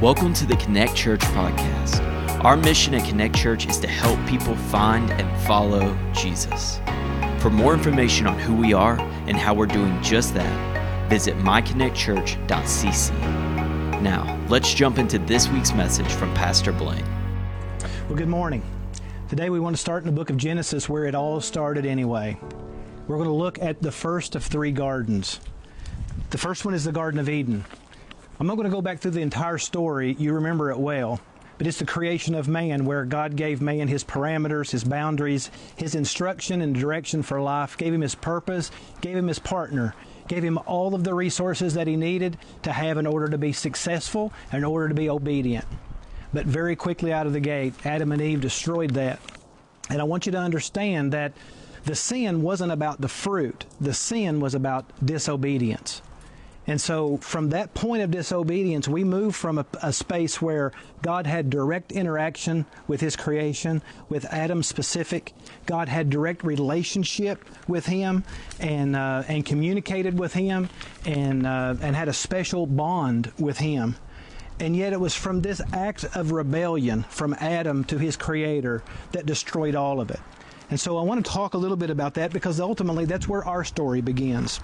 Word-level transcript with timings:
Welcome 0.00 0.32
to 0.34 0.46
the 0.46 0.54
Connect 0.54 0.94
Church 0.94 1.22
podcast. 1.22 2.44
Our 2.44 2.56
mission 2.56 2.94
at 2.94 3.04
Connect 3.08 3.34
Church 3.34 3.66
is 3.66 3.80
to 3.80 3.88
help 3.88 4.24
people 4.28 4.54
find 4.54 5.10
and 5.10 5.40
follow 5.44 5.98
Jesus. 6.12 6.78
For 7.40 7.50
more 7.50 7.74
information 7.74 8.28
on 8.28 8.38
who 8.38 8.54
we 8.54 8.72
are 8.72 8.96
and 9.26 9.36
how 9.36 9.54
we're 9.54 9.66
doing 9.66 10.00
just 10.00 10.34
that, 10.34 11.10
visit 11.10 11.36
myconnectchurch.cc. 11.38 13.10
Now, 14.00 14.40
let's 14.48 14.72
jump 14.72 14.98
into 15.00 15.18
this 15.18 15.48
week's 15.48 15.72
message 15.72 16.12
from 16.12 16.32
Pastor 16.32 16.70
Blaine. 16.70 17.04
Well, 18.06 18.16
good 18.16 18.28
morning. 18.28 18.62
Today 19.28 19.50
we 19.50 19.58
want 19.58 19.74
to 19.74 19.82
start 19.82 20.04
in 20.04 20.06
the 20.06 20.14
book 20.14 20.30
of 20.30 20.36
Genesis 20.36 20.88
where 20.88 21.06
it 21.06 21.16
all 21.16 21.40
started 21.40 21.84
anyway. 21.84 22.38
We're 23.08 23.16
going 23.16 23.26
to 23.26 23.34
look 23.34 23.60
at 23.60 23.82
the 23.82 23.90
first 23.90 24.36
of 24.36 24.44
three 24.44 24.70
gardens. 24.70 25.40
The 26.30 26.38
first 26.38 26.64
one 26.64 26.74
is 26.74 26.84
the 26.84 26.92
Garden 26.92 27.18
of 27.18 27.28
Eden. 27.28 27.64
I'm 28.40 28.46
not 28.46 28.54
going 28.54 28.70
to 28.70 28.74
go 28.74 28.82
back 28.82 29.00
through 29.00 29.12
the 29.12 29.20
entire 29.20 29.58
story. 29.58 30.14
You 30.16 30.34
remember 30.34 30.70
it 30.70 30.78
well. 30.78 31.20
But 31.58 31.66
it's 31.66 31.80
the 31.80 31.86
creation 31.86 32.36
of 32.36 32.46
man 32.46 32.84
where 32.84 33.04
God 33.04 33.34
gave 33.34 33.60
man 33.60 33.88
his 33.88 34.04
parameters, 34.04 34.70
his 34.70 34.84
boundaries, 34.84 35.50
his 35.74 35.96
instruction 35.96 36.60
and 36.60 36.72
direction 36.72 37.24
for 37.24 37.40
life, 37.40 37.76
gave 37.76 37.92
him 37.92 38.00
his 38.00 38.14
purpose, 38.14 38.70
gave 39.00 39.16
him 39.16 39.26
his 39.26 39.40
partner, 39.40 39.92
gave 40.28 40.44
him 40.44 40.56
all 40.66 40.94
of 40.94 41.02
the 41.02 41.14
resources 41.14 41.74
that 41.74 41.88
he 41.88 41.96
needed 41.96 42.38
to 42.62 42.70
have 42.70 42.96
in 42.96 43.08
order 43.08 43.28
to 43.28 43.38
be 43.38 43.52
successful, 43.52 44.32
in 44.52 44.62
order 44.62 44.88
to 44.88 44.94
be 44.94 45.10
obedient. 45.10 45.64
But 46.32 46.46
very 46.46 46.76
quickly 46.76 47.12
out 47.12 47.26
of 47.26 47.32
the 47.32 47.40
gate, 47.40 47.74
Adam 47.84 48.12
and 48.12 48.22
Eve 48.22 48.40
destroyed 48.40 48.92
that. 48.92 49.18
And 49.90 50.00
I 50.00 50.04
want 50.04 50.26
you 50.26 50.32
to 50.32 50.38
understand 50.38 51.12
that 51.12 51.32
the 51.86 51.96
sin 51.96 52.42
wasn't 52.42 52.70
about 52.70 53.00
the 53.00 53.08
fruit, 53.08 53.66
the 53.80 53.94
sin 53.94 54.38
was 54.38 54.54
about 54.54 54.92
disobedience. 55.04 56.02
And 56.68 56.78
so, 56.78 57.16
from 57.16 57.48
that 57.48 57.72
point 57.72 58.02
of 58.02 58.10
disobedience, 58.10 58.86
we 58.86 59.02
move 59.02 59.34
from 59.34 59.56
a, 59.56 59.64
a, 59.82 59.90
space 59.90 60.42
where 60.42 60.70
God 61.00 61.26
had 61.26 61.48
direct 61.48 61.92
interaction 61.92 62.66
with 62.86 63.00
His 63.00 63.16
creation, 63.16 63.80
with 64.10 64.26
Adam 64.26 64.62
specific. 64.62 65.32
God 65.64 65.88
had 65.88 66.10
direct 66.10 66.44
relationship 66.44 67.42
with 67.66 67.86
him, 67.86 68.22
and 68.60 68.94
uh, 68.94 69.22
and 69.28 69.46
communicated 69.46 70.18
with 70.18 70.34
him, 70.34 70.68
and 71.06 71.46
uh, 71.46 71.74
and 71.80 71.96
had 71.96 72.08
a 72.08 72.12
special 72.12 72.66
bond 72.66 73.32
with 73.38 73.56
him. 73.56 73.96
And 74.60 74.76
yet, 74.76 74.92
it 74.92 75.00
was 75.00 75.14
from 75.14 75.40
this 75.40 75.62
act 75.72 76.04
of 76.14 76.32
rebellion 76.32 77.04
from 77.08 77.34
Adam 77.40 77.82
to 77.84 77.96
his 77.96 78.14
Creator 78.14 78.82
that 79.12 79.24
destroyed 79.24 79.74
all 79.74 80.02
of 80.02 80.10
it. 80.10 80.20
And 80.68 80.78
so, 80.78 80.98
I 80.98 81.02
want 81.02 81.24
to 81.24 81.32
talk 81.32 81.54
a 81.54 81.58
little 81.58 81.78
bit 81.78 81.88
about 81.88 82.12
that 82.14 82.30
because 82.30 82.60
ultimately, 82.60 83.06
that's 83.06 83.26
where 83.26 83.42
our 83.46 83.64
story 83.64 84.02
begins. 84.02 84.60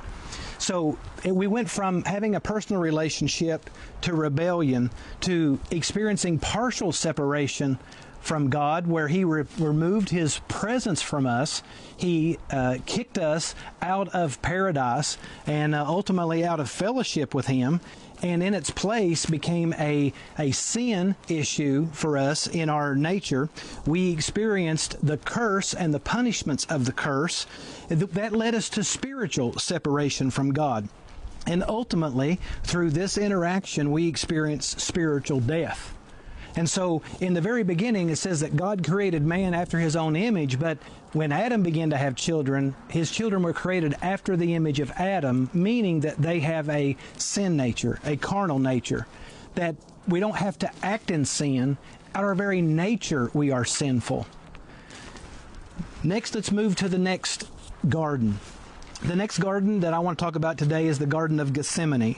So 0.58 0.98
we 1.24 1.46
went 1.46 1.70
from 1.70 2.04
having 2.04 2.34
a 2.34 2.40
personal 2.40 2.80
relationship 2.80 3.70
to 4.02 4.14
rebellion 4.14 4.90
to 5.20 5.58
experiencing 5.70 6.38
partial 6.38 6.92
separation 6.92 7.78
from 8.20 8.48
God, 8.48 8.86
where 8.86 9.08
He 9.08 9.22
re- 9.22 9.44
removed 9.58 10.08
His 10.08 10.40
presence 10.48 11.02
from 11.02 11.26
us. 11.26 11.62
He 11.96 12.38
uh, 12.50 12.78
kicked 12.86 13.18
us 13.18 13.54
out 13.82 14.08
of 14.14 14.40
paradise 14.40 15.18
and 15.46 15.74
uh, 15.74 15.84
ultimately 15.86 16.44
out 16.44 16.58
of 16.58 16.70
fellowship 16.70 17.34
with 17.34 17.46
Him 17.48 17.80
and 18.22 18.42
in 18.42 18.54
its 18.54 18.70
place 18.70 19.26
became 19.26 19.74
a, 19.74 20.12
a 20.38 20.50
sin 20.52 21.16
issue 21.28 21.88
for 21.92 22.16
us 22.16 22.46
in 22.46 22.68
our 22.68 22.94
nature. 22.94 23.48
We 23.86 24.12
experienced 24.12 24.96
the 25.04 25.18
curse 25.18 25.74
and 25.74 25.92
the 25.92 26.00
punishments 26.00 26.64
of 26.66 26.84
the 26.84 26.92
curse. 26.92 27.46
That 27.88 28.32
led 28.32 28.54
us 28.54 28.68
to 28.70 28.84
spiritual 28.84 29.58
separation 29.58 30.30
from 30.30 30.52
God. 30.52 30.88
And 31.46 31.62
ultimately, 31.68 32.40
through 32.62 32.90
this 32.90 33.18
interaction, 33.18 33.90
we 33.90 34.08
experience 34.08 34.82
spiritual 34.82 35.40
death. 35.40 35.94
And 36.56 36.70
so, 36.70 37.02
in 37.20 37.34
the 37.34 37.40
very 37.40 37.64
beginning, 37.64 38.10
it 38.10 38.16
says 38.16 38.40
that 38.40 38.56
God 38.56 38.86
created 38.86 39.24
man 39.24 39.54
after 39.54 39.78
his 39.78 39.96
own 39.96 40.14
image, 40.14 40.60
but 40.60 40.78
when 41.12 41.32
Adam 41.32 41.62
began 41.62 41.90
to 41.90 41.96
have 41.96 42.14
children, 42.14 42.76
his 42.88 43.10
children 43.10 43.42
were 43.42 43.52
created 43.52 43.94
after 44.02 44.36
the 44.36 44.54
image 44.54 44.78
of 44.78 44.90
Adam, 44.92 45.50
meaning 45.52 46.00
that 46.00 46.16
they 46.16 46.40
have 46.40 46.68
a 46.68 46.96
sin 47.18 47.56
nature, 47.56 47.98
a 48.04 48.16
carnal 48.16 48.58
nature, 48.58 49.06
that 49.56 49.74
we 50.06 50.20
don't 50.20 50.36
have 50.36 50.58
to 50.60 50.70
act 50.82 51.10
in 51.10 51.24
sin. 51.24 51.76
Of 52.14 52.20
our 52.20 52.34
very 52.36 52.62
nature, 52.62 53.30
we 53.34 53.50
are 53.50 53.64
sinful. 53.64 54.26
Next, 56.04 56.34
let's 56.34 56.52
move 56.52 56.76
to 56.76 56.88
the 56.88 56.98
next 56.98 57.48
garden. 57.88 58.38
The 59.02 59.16
next 59.16 59.38
garden 59.38 59.80
that 59.80 59.92
I 59.92 59.98
want 59.98 60.18
to 60.18 60.24
talk 60.24 60.36
about 60.36 60.58
today 60.58 60.86
is 60.86 60.98
the 60.98 61.06
Garden 61.06 61.40
of 61.40 61.52
Gethsemane. 61.52 62.16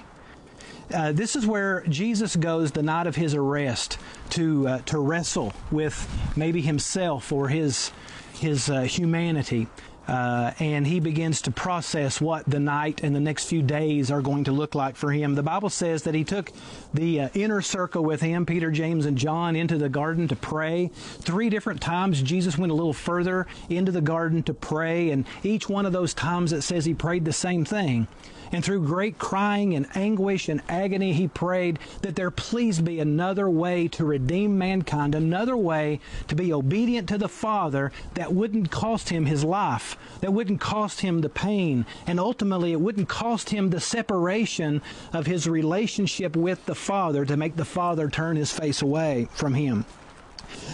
Uh, 0.93 1.11
this 1.13 1.35
is 1.35 1.47
where 1.47 1.83
Jesus 1.89 2.37
goes 2.37 2.71
the 2.71 2.83
night 2.83 3.07
of 3.07 3.17
his 3.17 3.35
arrest 3.35 3.99
to 4.31 4.69
uh, 4.69 4.79
to 4.83 4.99
wrestle 4.99 5.53
with 5.71 6.09
maybe 6.37 6.61
himself 6.61 7.33
or 7.33 7.49
his 7.49 7.91
his 8.35 8.71
uh, 8.71 8.83
humanity. 8.83 9.67
Uh, 10.07 10.53
and 10.61 10.87
he 10.87 11.01
begins 11.01 11.43
to 11.43 11.51
process 11.51 12.21
what 12.21 12.45
the 12.47 12.61
night 12.61 13.03
and 13.03 13.15
the 13.15 13.21
next 13.21 13.47
few 13.47 13.63
days 13.63 14.11
are 14.11 14.23
going 14.23 14.45
to 14.45 14.53
look 14.53 14.75
like 14.75 14.97
for 14.97 15.11
him. 15.11 15.35
The 15.35 15.43
Bible 15.43 15.71
says 15.71 16.05
that 16.05 16.15
he 16.15 16.23
took 16.23 16.53
the 16.95 17.23
uh, 17.23 17.29
inner 17.35 17.61
circle 17.61 18.05
with 18.05 18.21
him, 18.21 18.47
Peter, 18.47 18.71
James, 18.71 19.07
and 19.07 19.19
John, 19.19 19.57
into 19.57 19.79
the 19.79 19.89
garden 19.89 20.29
to 20.29 20.37
pray. 20.37 20.91
Three 20.95 21.51
different 21.51 21.81
times, 21.81 22.23
Jesus 22.23 22.57
went 22.57 22.73
a 22.73 22.75
little 22.75 22.93
further 22.93 23.47
into 23.69 23.93
the 23.93 24.01
garden 24.01 24.43
to 24.45 24.55
pray, 24.55 25.11
and 25.11 25.25
each 25.43 25.69
one 25.69 25.87
of 25.87 25.93
those 25.93 26.15
times 26.15 26.53
it 26.53 26.63
says 26.63 26.85
he 26.85 26.95
prayed 26.95 27.25
the 27.25 27.33
same 27.33 27.65
thing. 27.65 28.07
And 28.53 28.65
through 28.65 28.87
great 28.87 29.19
crying 29.19 29.75
and 29.75 29.87
anguish 29.95 30.49
and 30.49 30.63
agony, 30.69 31.13
he 31.13 31.29
prayed 31.29 31.79
that 32.03 32.17
there 32.17 32.31
please 32.31 32.81
be 32.81 33.01
another 33.01 33.51
way 33.51 33.89
to 33.89 34.05
redeem 34.05 34.57
mankind, 34.57 35.15
another 35.15 35.57
way 35.57 36.01
to 36.29 36.37
be 36.37 36.53
obedient 36.53 37.09
to 37.09 37.19
the 37.19 37.29
Father 37.29 37.93
that 38.15 38.33
wouldn't 38.33 38.71
cost 38.71 39.09
him 39.09 39.27
his 39.27 39.45
life, 39.45 39.96
that 40.21 40.33
wouldn't 40.33 40.61
cost 40.61 41.01
him 41.01 41.21
the 41.21 41.29
pain, 41.29 41.87
and 42.07 42.19
ultimately 42.19 42.73
it 42.73 42.81
wouldn't 42.81 43.09
cost 43.09 43.51
him 43.51 43.71
the 43.71 43.81
separation 43.81 44.83
of 45.13 45.27
his 45.27 45.49
relationship 45.49 46.37
with 46.37 46.65
the 46.67 46.75
Father 46.75 47.25
to 47.25 47.37
make 47.37 47.57
the 47.57 47.65
Father 47.65 48.09
turn 48.09 48.37
his 48.37 48.53
face 48.53 48.83
away 48.83 49.29
from 49.33 49.55
him. 49.55 49.85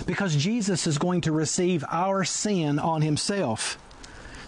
Because 0.07 0.37
Jesus 0.37 0.87
is 0.87 0.99
going 0.99 1.23
to 1.23 1.33
receive 1.33 1.85
our 1.91 2.25
sin 2.25 2.79
on 2.79 3.03
himself. 3.03 3.79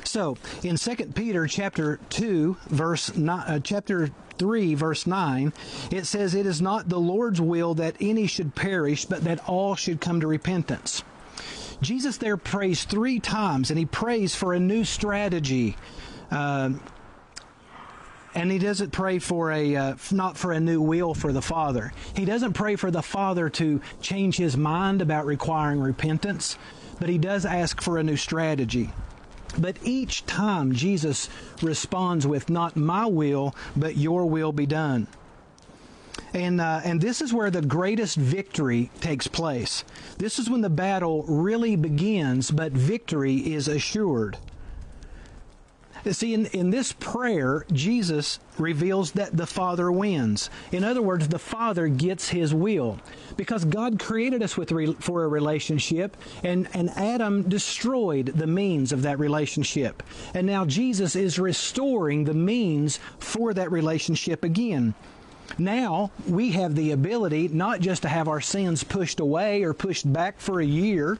So, 0.04 0.36
in 0.62 0.76
2 0.76 0.96
Peter 1.14 1.46
chapter 1.46 1.98
2 2.10 2.56
verse 2.68 3.16
nine, 3.16 3.44
uh, 3.48 3.58
chapter 3.58 4.10
3 4.38 4.74
verse 4.74 5.06
9 5.06 5.52
it 5.90 6.04
says 6.04 6.34
it 6.34 6.46
is 6.46 6.60
not 6.60 6.88
the 6.88 7.00
Lord's 7.00 7.40
will 7.40 7.74
that 7.74 7.96
any 8.00 8.26
should 8.26 8.54
perish 8.54 9.06
but 9.06 9.24
that 9.24 9.48
all 9.48 9.74
should 9.74 10.00
come 10.00 10.20
to 10.20 10.26
repentance. 10.26 11.02
Jesus 11.84 12.16
there 12.16 12.36
prays 12.36 12.84
3 12.84 13.20
times 13.20 13.70
and 13.70 13.78
he 13.78 13.86
prays 13.86 14.34
for 14.34 14.54
a 14.54 14.60
new 14.60 14.84
strategy. 14.84 15.76
Uh, 16.30 16.70
and 18.34 18.50
he 18.50 18.58
doesn't 18.58 18.90
pray 18.90 19.20
for 19.20 19.52
a 19.52 19.76
uh, 19.76 19.94
not 20.10 20.36
for 20.36 20.52
a 20.52 20.58
new 20.58 20.82
will 20.82 21.14
for 21.14 21.32
the 21.32 21.40
father 21.40 21.92
he 22.16 22.24
doesn't 22.24 22.54
pray 22.54 22.74
for 22.74 22.90
the 22.90 23.02
father 23.02 23.48
to 23.48 23.80
change 24.00 24.36
his 24.36 24.56
mind 24.56 25.00
about 25.00 25.24
requiring 25.24 25.78
repentance 25.78 26.58
but 26.98 27.08
he 27.08 27.16
does 27.16 27.46
ask 27.46 27.80
for 27.80 27.96
a 27.96 28.02
new 28.02 28.16
strategy 28.16 28.90
but 29.58 29.76
each 29.84 30.26
time 30.26 30.72
Jesus 30.72 31.28
responds 31.62 32.26
with, 32.26 32.50
Not 32.50 32.76
my 32.76 33.06
will, 33.06 33.54
but 33.76 33.96
your 33.96 34.26
will 34.26 34.52
be 34.52 34.66
done. 34.66 35.06
And, 36.34 36.60
uh, 36.60 36.80
and 36.84 37.00
this 37.00 37.22
is 37.22 37.32
where 37.32 37.50
the 37.50 37.62
greatest 37.62 38.16
victory 38.16 38.90
takes 39.00 39.28
place. 39.28 39.84
This 40.18 40.38
is 40.40 40.50
when 40.50 40.62
the 40.62 40.68
battle 40.68 41.22
really 41.22 41.76
begins, 41.76 42.50
but 42.50 42.72
victory 42.72 43.36
is 43.36 43.68
assured. 43.68 44.36
See, 46.10 46.34
in, 46.34 46.46
in 46.46 46.68
this 46.68 46.92
prayer, 46.92 47.64
Jesus 47.72 48.38
reveals 48.58 49.12
that 49.12 49.36
the 49.36 49.46
Father 49.46 49.90
wins. 49.90 50.50
In 50.70 50.84
other 50.84 51.00
words, 51.00 51.28
the 51.28 51.38
Father 51.38 51.88
gets 51.88 52.28
his 52.28 52.52
will. 52.52 52.98
Because 53.36 53.64
God 53.64 53.98
created 53.98 54.42
us 54.42 54.56
with 54.56 54.70
for 55.00 55.24
a 55.24 55.28
relationship, 55.28 56.16
and, 56.42 56.68
and 56.74 56.90
Adam 56.90 57.48
destroyed 57.48 58.26
the 58.26 58.46
means 58.46 58.92
of 58.92 59.02
that 59.02 59.18
relationship. 59.18 60.02
And 60.34 60.46
now 60.46 60.66
Jesus 60.66 61.16
is 61.16 61.38
restoring 61.38 62.24
the 62.24 62.34
means 62.34 62.98
for 63.18 63.54
that 63.54 63.72
relationship 63.72 64.44
again. 64.44 64.94
Now 65.58 66.10
we 66.26 66.50
have 66.52 66.74
the 66.74 66.90
ability 66.90 67.48
not 67.48 67.80
just 67.80 68.02
to 68.02 68.08
have 68.08 68.28
our 68.28 68.40
sins 68.40 68.84
pushed 68.84 69.20
away 69.20 69.62
or 69.62 69.74
pushed 69.74 70.10
back 70.12 70.40
for 70.40 70.60
a 70.60 70.66
year, 70.66 71.18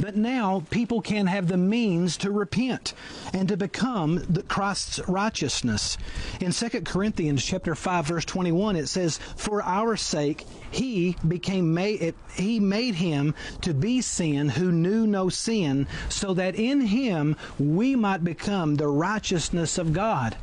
but 0.00 0.16
now 0.16 0.64
people 0.70 1.00
can 1.00 1.26
have 1.26 1.48
the 1.48 1.56
means 1.56 2.16
to 2.18 2.30
repent 2.30 2.94
and 3.32 3.48
to 3.48 3.56
become 3.56 4.24
the 4.28 4.44
Christ's 4.44 5.00
righteousness. 5.08 5.98
In 6.40 6.52
2 6.52 6.82
Corinthians 6.82 7.44
chapter 7.44 7.74
5 7.74 8.06
verse 8.06 8.24
21 8.24 8.76
it 8.76 8.88
says, 8.88 9.18
"For 9.36 9.62
our 9.62 9.96
sake 9.96 10.46
he 10.70 11.16
became 11.26 11.74
made 11.74 12.14
he 12.36 12.60
made 12.60 12.96
him 12.96 13.34
to 13.62 13.74
be 13.74 14.00
sin 14.00 14.50
who 14.50 14.70
knew 14.70 15.06
no 15.06 15.28
sin, 15.28 15.88
so 16.08 16.32
that 16.34 16.54
in 16.54 16.82
him 16.82 17.34
we 17.58 17.96
might 17.96 18.22
become 18.22 18.76
the 18.76 18.88
righteousness 18.88 19.78
of 19.78 19.92
God." 19.92 20.36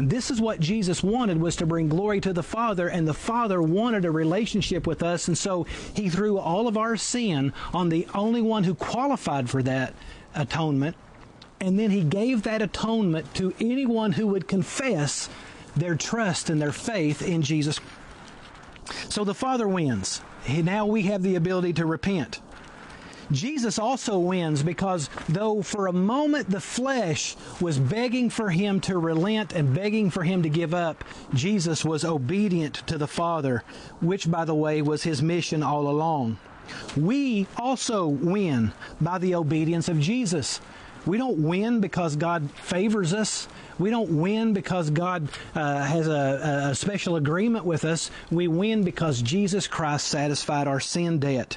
And 0.00 0.08
this 0.08 0.30
is 0.30 0.40
what 0.40 0.60
Jesus 0.60 1.02
wanted 1.02 1.38
was 1.42 1.56
to 1.56 1.66
bring 1.66 1.90
glory 1.90 2.22
to 2.22 2.32
the 2.32 2.42
Father, 2.42 2.88
and 2.88 3.06
the 3.06 3.12
Father 3.12 3.60
wanted 3.60 4.06
a 4.06 4.10
relationship 4.10 4.86
with 4.86 5.02
us, 5.02 5.28
and 5.28 5.36
so 5.36 5.66
he 5.92 6.08
threw 6.08 6.38
all 6.38 6.66
of 6.66 6.78
our 6.78 6.96
sin 6.96 7.52
on 7.74 7.90
the 7.90 8.06
only 8.14 8.40
one 8.40 8.64
who 8.64 8.74
qualified 8.74 9.50
for 9.50 9.62
that 9.62 9.92
atonement, 10.34 10.96
and 11.60 11.78
then 11.78 11.90
he 11.90 12.02
gave 12.02 12.44
that 12.44 12.62
atonement 12.62 13.34
to 13.34 13.52
anyone 13.60 14.12
who 14.12 14.26
would 14.28 14.48
confess 14.48 15.28
their 15.76 15.96
trust 15.96 16.48
and 16.48 16.62
their 16.62 16.72
faith 16.72 17.20
in 17.20 17.42
Jesus. 17.42 17.78
So 19.10 19.22
the 19.22 19.34
Father 19.34 19.68
wins. 19.68 20.22
Now 20.48 20.86
we 20.86 21.02
have 21.02 21.22
the 21.22 21.36
ability 21.36 21.74
to 21.74 21.84
repent. 21.84 22.40
Jesus 23.32 23.78
also 23.78 24.18
wins 24.18 24.62
because 24.62 25.08
though 25.28 25.62
for 25.62 25.86
a 25.86 25.92
moment 25.92 26.50
the 26.50 26.60
flesh 26.60 27.36
was 27.60 27.78
begging 27.78 28.30
for 28.30 28.50
him 28.50 28.80
to 28.82 28.98
relent 28.98 29.52
and 29.52 29.74
begging 29.74 30.10
for 30.10 30.22
him 30.22 30.42
to 30.42 30.48
give 30.48 30.74
up, 30.74 31.04
Jesus 31.34 31.84
was 31.84 32.04
obedient 32.04 32.74
to 32.86 32.98
the 32.98 33.06
Father, 33.06 33.62
which, 34.00 34.30
by 34.30 34.44
the 34.44 34.54
way, 34.54 34.82
was 34.82 35.02
his 35.02 35.22
mission 35.22 35.62
all 35.62 35.88
along. 35.88 36.38
We 36.96 37.46
also 37.56 38.06
win 38.06 38.72
by 39.00 39.18
the 39.18 39.34
obedience 39.34 39.88
of 39.88 40.00
Jesus. 40.00 40.60
We 41.06 41.16
don't 41.16 41.42
win 41.42 41.80
because 41.80 42.16
God 42.16 42.50
favors 42.50 43.14
us. 43.14 43.48
We 43.78 43.90
don't 43.90 44.20
win 44.20 44.52
because 44.52 44.90
God 44.90 45.28
uh, 45.54 45.82
has 45.82 46.06
a, 46.06 46.68
a 46.70 46.74
special 46.74 47.16
agreement 47.16 47.64
with 47.64 47.84
us. 47.84 48.10
We 48.30 48.48
win 48.48 48.84
because 48.84 49.22
Jesus 49.22 49.66
Christ 49.66 50.08
satisfied 50.08 50.68
our 50.68 50.80
sin 50.80 51.18
debt. 51.18 51.56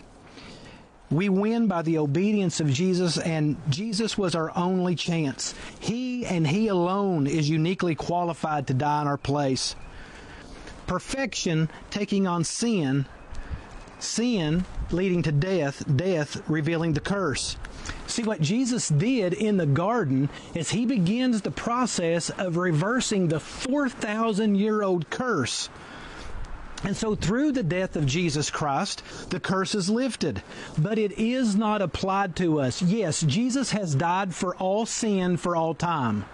We 1.14 1.30
win 1.30 1.68
by 1.68 1.84
the 1.84 2.00
obedience 2.00 2.60
of 2.60 2.74
Jesus, 2.74 3.20
and 3.20 3.56
Jesus 3.70 4.18
was 4.18 4.34
our 4.34 4.52
only 4.58 4.96
chance. 4.96 5.54
He 5.80 6.26
and 6.26 6.48
He 6.48 6.70
alone 6.70 7.28
is 7.28 7.48
uniquely 7.48 7.94
qualified 7.94 8.66
to 8.68 8.74
die 8.74 9.04
in 9.04 9.08
our 9.08 9.18
place. 9.18 9.76
Perfection 10.88 11.70
taking 11.92 12.26
on 12.26 12.44
sin, 12.44 13.06
sin 14.00 14.66
leading 14.90 15.22
to 15.24 15.32
death, 15.32 15.84
death 15.96 16.42
revealing 16.50 16.94
the 16.94 17.00
curse. 17.00 17.58
See, 18.08 18.24
what 18.24 18.42
Jesus 18.42 18.90
did 18.90 19.34
in 19.34 19.58
the 19.58 19.68
garden 19.68 20.30
is 20.56 20.72
he 20.72 20.86
begins 20.86 21.42
the 21.42 21.52
process 21.52 22.32
of 22.32 22.58
reversing 22.58 23.28
the 23.28 23.40
4,000 23.40 24.56
year 24.56 24.82
old 24.82 25.10
curse. 25.12 25.70
And 26.84 26.98
so, 26.98 27.16
through 27.16 27.54
the 27.54 27.64
death 27.64 27.96
of 27.96 28.06
Jesus 28.06 28.50
Christ, 28.50 29.04
the 29.30 29.40
curse 29.40 29.74
is 29.74 29.90
lifted. 29.90 30.44
But 30.78 31.00
it 31.00 31.14
is 31.14 31.56
not 31.56 31.82
applied 31.82 32.36
to 32.38 32.60
us. 32.60 32.82
Yes, 32.82 33.22
Jesus 33.22 33.72
has 33.72 33.96
died 33.96 34.36
for 34.36 34.56
all 34.58 34.86
sin 34.86 35.38
for 35.38 35.56
all 35.56 35.74
time. 35.74 36.26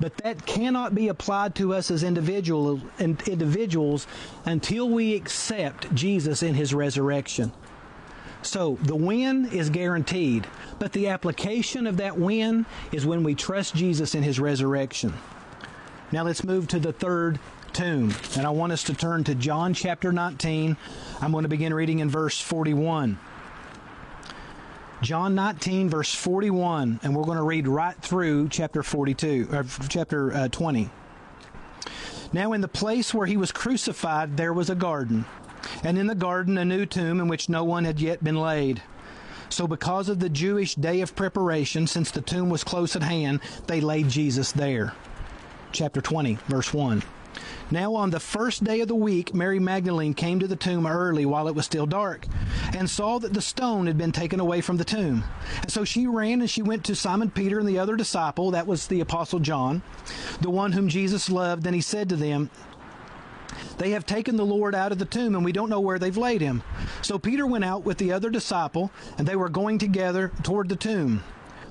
But 0.00 0.16
that 0.18 0.46
cannot 0.46 0.94
be 0.94 1.08
applied 1.08 1.56
to 1.56 1.74
us 1.74 1.90
as 1.90 2.04
individual, 2.04 2.80
individuals 2.98 4.06
until 4.44 4.88
we 4.88 5.14
accept 5.14 5.92
Jesus 5.94 6.42
in 6.42 6.54
his 6.54 6.72
resurrection. 6.72 7.52
So 8.42 8.78
the 8.82 8.94
win 8.94 9.46
is 9.46 9.68
guaranteed, 9.70 10.46
but 10.78 10.92
the 10.92 11.08
application 11.08 11.88
of 11.88 11.96
that 11.96 12.16
win 12.16 12.66
is 12.92 13.04
when 13.04 13.24
we 13.24 13.34
trust 13.34 13.74
Jesus 13.74 14.14
in 14.14 14.22
his 14.22 14.38
resurrection. 14.38 15.12
Now 16.12 16.22
let's 16.22 16.44
move 16.44 16.68
to 16.68 16.78
the 16.78 16.92
third 16.92 17.40
tomb. 17.72 18.14
And 18.36 18.46
I 18.46 18.50
want 18.50 18.72
us 18.72 18.84
to 18.84 18.94
turn 18.94 19.24
to 19.24 19.34
John 19.34 19.74
chapter 19.74 20.12
19. 20.12 20.76
I'm 21.20 21.32
going 21.32 21.42
to 21.42 21.48
begin 21.48 21.72
reading 21.74 22.00
in 22.00 22.10
verse 22.10 22.40
41. 22.40 23.18
John 25.00 25.34
19, 25.34 25.88
verse 25.88 26.12
41, 26.12 27.00
and 27.02 27.14
we're 27.14 27.24
going 27.24 27.36
to 27.36 27.44
read 27.44 27.68
right 27.68 27.96
through 27.96 28.48
chapter 28.48 28.82
42, 28.82 29.48
or 29.52 29.64
chapter 29.88 30.34
uh, 30.34 30.48
20. 30.48 30.90
Now, 32.32 32.52
in 32.52 32.60
the 32.60 32.68
place 32.68 33.14
where 33.14 33.26
he 33.26 33.36
was 33.36 33.52
crucified, 33.52 34.36
there 34.36 34.52
was 34.52 34.70
a 34.70 34.74
garden 34.74 35.24
and 35.82 35.98
in 35.98 36.06
the 36.06 36.14
garden 36.14 36.58
a 36.58 36.64
new 36.64 36.86
tomb 36.86 37.20
in 37.20 37.28
which 37.28 37.48
no 37.48 37.64
one 37.64 37.84
had 37.84 38.00
yet 38.00 38.22
been 38.22 38.36
laid. 38.36 38.82
So, 39.50 39.66
because 39.66 40.08
of 40.08 40.20
the 40.20 40.28
Jewish 40.28 40.74
day 40.74 41.00
of 41.00 41.16
preparation, 41.16 41.86
since 41.86 42.10
the 42.10 42.20
tomb 42.20 42.50
was 42.50 42.64
close 42.64 42.94
at 42.96 43.02
hand, 43.02 43.40
they 43.66 43.80
laid 43.80 44.08
Jesus 44.08 44.52
there. 44.52 44.92
Chapter 45.72 46.00
20, 46.00 46.38
verse 46.48 46.74
1. 46.74 47.02
Now, 47.70 47.94
on 47.94 48.10
the 48.10 48.20
first 48.20 48.64
day 48.64 48.80
of 48.80 48.88
the 48.88 48.94
week, 48.94 49.34
Mary 49.34 49.58
Magdalene 49.58 50.14
came 50.14 50.40
to 50.40 50.46
the 50.46 50.56
tomb 50.56 50.86
early 50.86 51.26
while 51.26 51.48
it 51.48 51.54
was 51.54 51.66
still 51.66 51.86
dark 51.86 52.26
and 52.74 52.88
saw 52.88 53.18
that 53.18 53.34
the 53.34 53.42
stone 53.42 53.86
had 53.86 53.98
been 53.98 54.12
taken 54.12 54.40
away 54.40 54.60
from 54.60 54.76
the 54.76 54.84
tomb. 54.84 55.24
And 55.62 55.70
so 55.70 55.84
she 55.84 56.06
ran 56.06 56.40
and 56.40 56.50
she 56.50 56.62
went 56.62 56.84
to 56.84 56.94
Simon 56.94 57.30
Peter 57.30 57.58
and 57.58 57.68
the 57.68 57.78
other 57.78 57.96
disciple, 57.96 58.52
that 58.52 58.66
was 58.66 58.86
the 58.86 59.00
Apostle 59.00 59.40
John, 59.40 59.82
the 60.40 60.50
one 60.50 60.72
whom 60.72 60.88
Jesus 60.88 61.30
loved, 61.30 61.66
and 61.66 61.74
he 61.74 61.80
said 61.80 62.08
to 62.08 62.16
them, 62.16 62.50
they 63.78 63.90
have 63.90 64.06
taken 64.06 64.36
the 64.36 64.44
Lord 64.44 64.74
out 64.74 64.92
of 64.92 64.98
the 64.98 65.04
tomb, 65.04 65.34
and 65.34 65.44
we 65.44 65.52
don't 65.52 65.70
know 65.70 65.80
where 65.80 65.98
they've 65.98 66.16
laid 66.16 66.40
him. 66.40 66.62
So 67.02 67.18
Peter 67.18 67.46
went 67.46 67.64
out 67.64 67.84
with 67.84 67.98
the 67.98 68.12
other 68.12 68.28
disciple, 68.28 68.90
and 69.16 69.26
they 69.26 69.36
were 69.36 69.48
going 69.48 69.78
together 69.78 70.32
toward 70.42 70.68
the 70.68 70.76
tomb. 70.76 71.22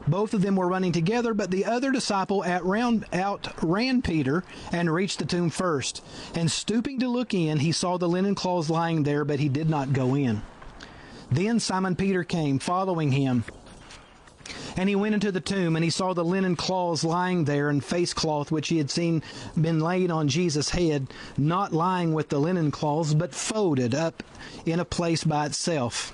Both 0.07 0.33
of 0.33 0.42
them 0.42 0.56
were 0.56 0.68
running 0.68 0.92
together, 0.92 1.33
but 1.33 1.51
the 1.51 1.65
other 1.65 1.92
disciple 1.92 2.44
at 2.44 2.62
outran, 2.62 3.06
outran 3.13 4.01
Peter 4.01 4.44
and 4.71 4.94
reached 4.94 5.19
the 5.19 5.25
tomb 5.25 5.50
first. 5.50 6.04
And 6.33 6.50
stooping 6.50 7.00
to 7.00 7.09
look 7.09 7.33
in, 7.33 7.59
he 7.59 7.71
saw 7.71 7.98
the 7.98 8.07
linen 8.07 8.36
cloths 8.36 8.69
lying 8.69 9.04
there, 9.04 9.25
but 9.25 9.39
he 9.39 9.50
did 9.50 9.69
not 9.69 9.94
go 9.94 10.15
in. 10.15 10.42
Then 11.30 11.59
Simon 11.59 11.95
Peter 11.95 12.24
came, 12.24 12.57
following 12.59 13.12
him. 13.12 13.44
And 14.77 14.88
he 14.88 14.95
went 14.95 15.13
into 15.13 15.31
the 15.31 15.42
tomb, 15.42 15.75
and 15.75 15.83
he 15.83 15.89
saw 15.89 16.13
the 16.13 16.24
linen 16.24 16.56
cloths 16.56 17.04
lying 17.04 17.44
there, 17.44 17.69
and 17.69 17.83
face 17.83 18.13
cloth 18.13 18.50
which 18.51 18.69
he 18.69 18.77
had 18.77 18.89
seen 18.89 19.24
been 19.59 19.80
laid 19.80 20.09
on 20.09 20.30
Jesus' 20.30 20.69
head, 20.69 21.07
not 21.38 21.74
lying 21.74 22.13
with 22.13 22.30
the 22.30 22.39
linen 22.39 22.71
cloths, 22.71 23.13
but 23.13 23.36
folded 23.36 23.94
up 23.94 24.24
in 24.65 24.80
a 24.80 24.86
place 24.86 25.25
by 25.25 25.48
itself. 25.48 26.13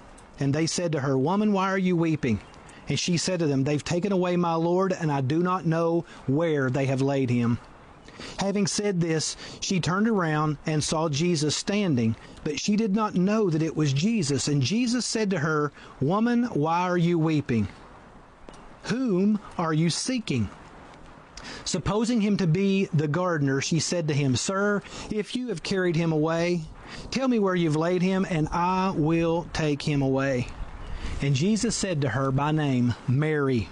And 0.41 0.53
they 0.53 0.65
said 0.65 0.91
to 0.91 0.99
her, 1.01 1.17
Woman, 1.17 1.53
why 1.53 1.69
are 1.69 1.77
you 1.77 1.95
weeping? 1.95 2.39
And 2.89 2.99
she 2.99 3.15
said 3.15 3.39
to 3.39 3.47
them, 3.47 3.63
They've 3.63 3.83
taken 3.83 4.11
away 4.11 4.35
my 4.35 4.55
Lord, 4.55 4.91
and 4.91 5.11
I 5.11 5.21
do 5.21 5.43
not 5.43 5.67
know 5.67 6.03
where 6.25 6.69
they 6.69 6.87
have 6.87 7.01
laid 7.01 7.29
him. 7.29 7.59
Having 8.39 8.67
said 8.67 9.01
this, 9.01 9.37
she 9.59 9.79
turned 9.79 10.07
around 10.07 10.57
and 10.65 10.83
saw 10.83 11.09
Jesus 11.09 11.55
standing, 11.55 12.15
but 12.43 12.59
she 12.59 12.75
did 12.75 12.95
not 12.95 13.15
know 13.15 13.49
that 13.49 13.61
it 13.61 13.75
was 13.75 13.93
Jesus. 13.93 14.47
And 14.47 14.61
Jesus 14.61 15.05
said 15.05 15.29
to 15.29 15.39
her, 15.39 15.71
Woman, 15.99 16.45
why 16.45 16.81
are 16.81 16.97
you 16.97 17.17
weeping? 17.17 17.67
Whom 18.83 19.39
are 19.57 19.73
you 19.73 19.89
seeking? 19.89 20.49
Supposing 21.65 22.21
him 22.21 22.37
to 22.37 22.47
be 22.47 22.89
the 22.93 23.07
gardener, 23.07 23.61
she 23.61 23.79
said 23.79 24.07
to 24.07 24.13
him, 24.13 24.35
Sir, 24.35 24.81
if 25.09 25.35
you 25.35 25.49
have 25.49 25.63
carried 25.63 25.95
him 25.95 26.11
away, 26.11 26.61
tell 27.09 27.27
me 27.27 27.39
where 27.39 27.55
you've 27.55 27.75
laid 27.75 28.01
him, 28.01 28.25
and 28.29 28.47
I 28.49 28.91
will 28.95 29.47
take 29.53 29.81
him 29.81 30.01
away. 30.01 30.47
And 31.21 31.35
Jesus 31.35 31.75
said 31.75 32.01
to 32.01 32.09
her 32.09 32.31
by 32.31 32.51
name, 32.51 32.95
Mary. 33.07 33.69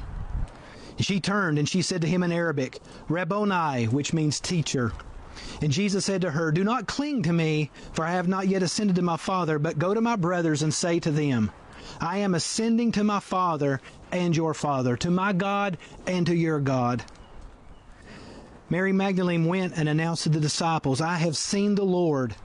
She 0.99 1.19
turned 1.19 1.57
and 1.57 1.67
she 1.67 1.81
said 1.81 2.01
to 2.01 2.07
him 2.07 2.23
in 2.23 2.31
Aramaic, 2.31 2.79
Rabboni, 3.07 3.85
which 3.85 4.13
means 4.13 4.39
teacher. 4.39 4.91
And 5.61 5.71
Jesus 5.71 6.05
said 6.05 6.21
to 6.21 6.31
her, 6.31 6.51
Do 6.51 6.63
not 6.63 6.87
cling 6.87 7.23
to 7.23 7.33
me, 7.33 7.71
for 7.93 8.05
I 8.05 8.11
have 8.11 8.27
not 8.27 8.47
yet 8.47 8.63
ascended 8.63 8.97
to 8.97 9.01
my 9.01 9.17
Father, 9.17 9.57
but 9.57 9.79
go 9.79 9.93
to 9.93 10.01
my 10.01 10.15
brothers 10.15 10.61
and 10.61 10.73
say 10.73 10.99
to 10.99 11.11
them, 11.11 11.51
I 12.01 12.17
am 12.17 12.35
ascending 12.35 12.91
to 12.93 13.03
my 13.03 13.19
Father 13.19 13.81
and 14.11 14.35
your 14.35 14.53
Father, 14.53 14.97
to 14.97 15.09
my 15.09 15.33
God 15.33 15.77
and 16.05 16.25
to 16.27 16.35
your 16.35 16.59
God. 16.59 17.03
Mary 18.69 18.91
Magdalene 18.91 19.45
went 19.45 19.73
and 19.75 19.89
announced 19.89 20.23
to 20.23 20.29
the 20.29 20.39
disciples, 20.39 21.01
I 21.01 21.15
have 21.15 21.35
seen 21.35 21.75
the 21.75 21.85
Lord, 21.85 22.35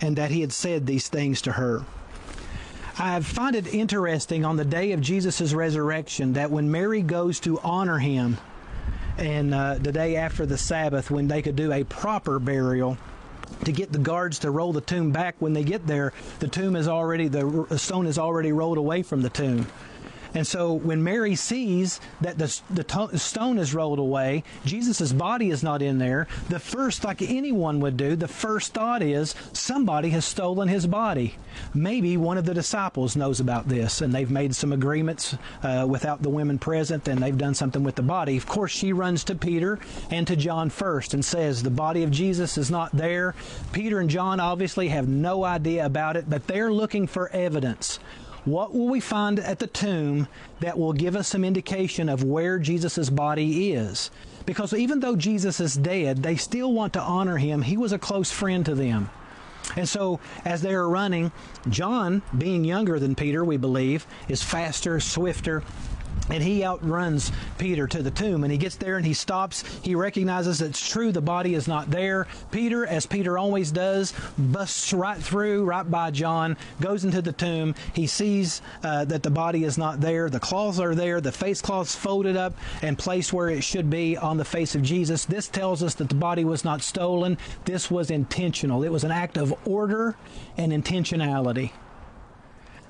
and 0.00 0.16
that 0.16 0.30
he 0.30 0.40
had 0.40 0.52
said 0.52 0.86
these 0.86 1.08
things 1.08 1.42
to 1.42 1.52
her. 1.52 1.84
I 2.98 3.20
find 3.20 3.56
it 3.56 3.72
interesting 3.74 4.44
on 4.44 4.56
the 4.56 4.64
day 4.64 4.92
of 4.92 5.00
Jesus' 5.00 5.52
resurrection 5.52 6.34
that 6.34 6.50
when 6.50 6.70
Mary 6.70 7.02
goes 7.02 7.40
to 7.40 7.58
honor 7.60 7.98
him, 7.98 8.38
and 9.18 9.54
uh, 9.54 9.74
the 9.74 9.92
day 9.92 10.16
after 10.16 10.46
the 10.46 10.58
Sabbath, 10.58 11.10
when 11.10 11.28
they 11.28 11.42
could 11.42 11.56
do 11.56 11.72
a 11.72 11.84
proper 11.84 12.38
burial, 12.38 12.96
to 13.64 13.72
get 13.72 13.92
the 13.92 13.98
guards 13.98 14.38
to 14.40 14.50
roll 14.50 14.72
the 14.72 14.80
tomb 14.80 15.10
back 15.10 15.36
when 15.38 15.52
they 15.52 15.64
get 15.64 15.86
there, 15.86 16.12
the 16.38 16.48
tomb 16.48 16.76
is 16.76 16.88
already 16.88 17.28
the 17.28 17.66
stone 17.78 18.06
is 18.06 18.18
already 18.18 18.52
rolled 18.52 18.78
away 18.78 19.02
from 19.02 19.22
the 19.22 19.30
tomb. 19.30 19.66
And 20.34 20.46
so 20.46 20.72
when 20.72 21.04
Mary 21.04 21.36
sees 21.36 22.00
that 22.20 22.38
the, 22.38 22.60
the 22.70 22.84
to- 22.84 23.18
stone 23.18 23.58
is 23.58 23.72
rolled 23.72 24.00
away, 24.00 24.42
Jesus' 24.64 25.12
body 25.12 25.50
is 25.50 25.62
not 25.62 25.80
in 25.80 25.98
there, 25.98 26.26
the 26.48 26.58
first, 26.58 27.04
like 27.04 27.22
anyone 27.22 27.80
would 27.80 27.96
do, 27.96 28.16
the 28.16 28.28
first 28.28 28.74
thought 28.74 29.00
is 29.00 29.34
somebody 29.52 30.10
has 30.10 30.24
stolen 30.24 30.68
his 30.68 30.86
body. 30.86 31.36
Maybe 31.72 32.16
one 32.16 32.36
of 32.36 32.46
the 32.46 32.54
disciples 32.54 33.16
knows 33.16 33.38
about 33.38 33.68
this 33.68 34.00
and 34.00 34.12
they've 34.12 34.30
made 34.30 34.56
some 34.56 34.72
agreements 34.72 35.36
uh, 35.62 35.86
without 35.88 36.22
the 36.22 36.30
women 36.30 36.58
present 36.58 37.06
and 37.06 37.22
they've 37.22 37.38
done 37.38 37.54
something 37.54 37.84
with 37.84 37.94
the 37.94 38.02
body. 38.02 38.36
Of 38.36 38.46
course, 38.46 38.72
she 38.72 38.92
runs 38.92 39.22
to 39.24 39.36
Peter 39.36 39.78
and 40.10 40.26
to 40.26 40.34
John 40.34 40.68
first 40.68 41.14
and 41.14 41.24
says, 41.24 41.62
The 41.62 41.70
body 41.70 42.02
of 42.02 42.10
Jesus 42.10 42.58
is 42.58 42.70
not 42.70 42.90
there. 42.92 43.34
Peter 43.72 44.00
and 44.00 44.10
John 44.10 44.40
obviously 44.40 44.88
have 44.88 45.06
no 45.06 45.44
idea 45.44 45.86
about 45.86 46.16
it, 46.16 46.28
but 46.28 46.46
they're 46.48 46.72
looking 46.72 47.06
for 47.06 47.28
evidence. 47.30 48.00
What 48.44 48.74
will 48.74 48.88
we 48.88 49.00
find 49.00 49.38
at 49.40 49.58
the 49.58 49.66
tomb 49.66 50.28
that 50.60 50.78
will 50.78 50.92
give 50.92 51.16
us 51.16 51.28
some 51.28 51.44
indication 51.44 52.10
of 52.10 52.22
where 52.24 52.58
Jesus' 52.58 53.08
body 53.08 53.72
is? 53.72 54.10
Because 54.44 54.74
even 54.74 55.00
though 55.00 55.16
Jesus 55.16 55.60
is 55.60 55.74
dead, 55.74 56.22
they 56.22 56.36
still 56.36 56.72
want 56.72 56.92
to 56.92 57.00
honor 57.00 57.38
him. 57.38 57.62
He 57.62 57.78
was 57.78 57.92
a 57.92 57.98
close 57.98 58.30
friend 58.30 58.64
to 58.66 58.74
them. 58.74 59.08
And 59.76 59.88
so, 59.88 60.20
as 60.44 60.60
they 60.60 60.74
are 60.74 60.88
running, 60.88 61.32
John, 61.70 62.20
being 62.36 62.66
younger 62.66 62.98
than 62.98 63.14
Peter, 63.14 63.42
we 63.42 63.56
believe, 63.56 64.06
is 64.28 64.42
faster, 64.42 65.00
swifter, 65.00 65.62
and 66.30 66.42
he 66.42 66.64
outruns 66.64 67.30
Peter 67.58 67.86
to 67.86 68.02
the 68.02 68.10
tomb 68.10 68.44
and 68.44 68.52
he 68.52 68.58
gets 68.58 68.76
there 68.76 68.96
and 68.96 69.06
he 69.06 69.12
stops. 69.12 69.64
He 69.82 69.94
recognizes 69.94 70.60
it's 70.60 70.88
true 70.88 71.12
the 71.12 71.20
body 71.20 71.54
is 71.54 71.68
not 71.68 71.90
there. 71.90 72.26
Peter, 72.50 72.86
as 72.86 73.06
Peter 73.06 73.36
always 73.36 73.70
does, 73.70 74.14
busts 74.38 74.92
right 74.92 75.18
through, 75.18 75.64
right 75.64 75.88
by 75.88 76.10
John, 76.10 76.56
goes 76.80 77.04
into 77.04 77.20
the 77.20 77.32
tomb. 77.32 77.74
He 77.92 78.06
sees 78.06 78.62
uh, 78.82 79.04
that 79.06 79.22
the 79.22 79.30
body 79.30 79.64
is 79.64 79.76
not 79.76 80.00
there. 80.00 80.30
The 80.30 80.40
cloths 80.40 80.80
are 80.80 80.94
there. 80.94 81.20
The 81.20 81.32
face 81.32 81.60
cloths 81.60 81.94
folded 81.94 82.36
up 82.36 82.56
and 82.82 82.98
placed 82.98 83.32
where 83.32 83.48
it 83.48 83.62
should 83.62 83.90
be 83.90 84.16
on 84.16 84.36
the 84.36 84.44
face 84.44 84.74
of 84.74 84.82
Jesus. 84.82 85.24
This 85.24 85.48
tells 85.48 85.82
us 85.82 85.94
that 85.96 86.08
the 86.08 86.14
body 86.14 86.44
was 86.44 86.64
not 86.64 86.82
stolen. 86.82 87.36
This 87.64 87.90
was 87.90 88.10
intentional. 88.10 88.82
It 88.82 88.92
was 88.92 89.04
an 89.04 89.10
act 89.10 89.36
of 89.36 89.54
order 89.66 90.16
and 90.56 90.72
intentionality. 90.72 91.72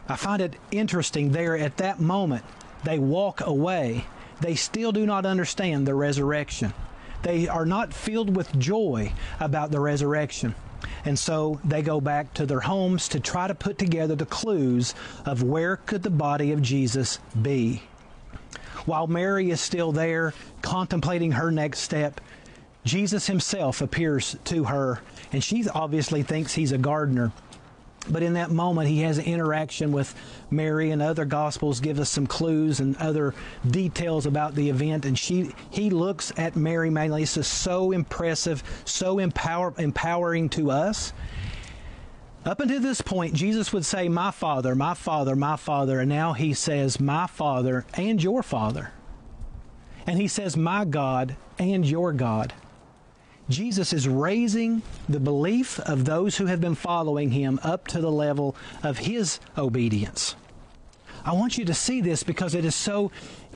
I 0.09 0.17
find 0.17 0.43
it 0.43 0.57
interesting 0.71 1.33
there 1.33 1.57
at 1.57 1.79
that 1.79 1.99
moment 1.99 2.45
they 2.85 2.99
walk 2.99 3.41
away, 3.41 4.07
they 4.41 4.55
still 4.55 4.93
do 4.93 5.07
not 5.07 5.27
understand 5.27 5.87
the 5.87 5.95
resurrection. 5.95 6.73
They 7.23 7.49
are 7.49 7.67
not 7.67 7.95
filled 7.95 8.37
with 8.37 8.59
joy 8.59 9.13
about 9.41 9.71
the 9.71 9.81
resurrection. 9.81 10.55
And 11.05 11.19
so 11.19 11.61
they 11.65 11.83
go 11.83 12.01
back 12.01 12.35
to 12.35 12.47
their 12.47 12.61
homes 12.61 13.09
to 13.09 13.21
try 13.21 13.49
to 13.49 13.55
put 13.55 13.79
together 13.79 14.15
the 14.15 14.27
clues 14.27 14.95
of 15.25 15.43
where 15.43 15.77
could 15.77 16.03
the 16.03 16.11
body 16.11 16.53
of 16.53 16.63
Jesus 16.63 17.19
be. 17.41 17.83
While 18.85 19.07
Mary 19.07 19.51
is 19.51 19.61
still 19.61 19.93
there 19.93 20.35
contemplating 20.61 21.33
her 21.33 21.51
next 21.51 21.81
step, 21.81 22.21
Jesus 22.85 23.27
himself 23.27 23.81
appears 23.81 24.37
to 24.45 24.65
her, 24.65 25.01
and 25.33 25.43
she 25.43 25.67
obviously 25.71 26.23
thinks 26.23 26.53
he's 26.53 26.73
a 26.73 26.79
gardener. 26.79 27.33
But 28.11 28.23
in 28.23 28.35
that 28.35 28.51
moment, 28.51 28.89
he 28.89 29.01
has 29.01 29.19
an 29.19 29.25
interaction 29.25 29.93
with 29.93 30.15
Mary, 30.51 30.91
and 30.91 31.01
other 31.01 31.25
gospels 31.25 31.81
give 31.81 31.99
us 31.99 32.11
some 32.11 32.27
clues 32.27 32.81
and 32.81 32.97
other 32.99 33.35
details 33.69 34.27
about 34.27 34.55
the 34.55 34.69
event. 34.69 35.07
And 35.07 35.19
she, 35.19 35.55
he 35.71 35.91
looks 35.91 36.33
at 36.37 36.55
Mary 36.57 36.91
Magdalene. 36.91 37.23
This 37.23 37.37
is 37.37 37.47
so 37.47 37.93
impressive, 37.93 38.63
so 38.85 39.19
empower, 39.19 39.75
empowering 39.79 40.49
to 40.51 40.71
us. 40.71 41.13
Up 42.45 42.61
until 42.61 42.81
this 42.81 43.01
point, 43.01 43.33
Jesus 43.33 43.73
would 43.73 43.87
say, 43.87 44.09
My 44.09 44.31
Father, 44.31 44.75
my 44.75 44.93
Father, 44.93 45.35
my 45.35 45.57
Father. 45.57 46.01
And 46.01 46.11
now 46.11 46.35
he 46.35 46.53
says, 46.53 47.01
My 47.01 47.27
Father 47.27 47.87
and 47.95 48.23
your 48.23 48.43
Father. 48.43 48.93
And 50.07 50.21
he 50.21 50.29
says, 50.29 50.57
My 50.57 50.85
God 50.85 51.37
and 51.59 51.89
your 51.89 52.13
God. 52.13 52.53
Jesus 53.49 53.93
is 53.93 54.09
raising 54.09 54.83
the 55.09 55.21
belief 55.21 55.79
of 55.81 56.05
those 56.05 56.37
who 56.37 56.47
have 56.47 56.61
been 56.61 56.75
following 56.75 57.31
him 57.31 57.61
up 57.63 57.87
to 57.89 58.01
the 58.01 58.11
level 58.11 58.57
of 58.83 58.99
his 58.99 59.39
obedience. 59.59 60.35
I 61.25 61.33
want 61.33 61.59
you 61.59 61.65
to 61.67 61.75
see 61.75 62.01
this 62.01 62.23
because 62.23 62.55
it 62.55 62.65
is 62.65 62.75
so 62.75 63.11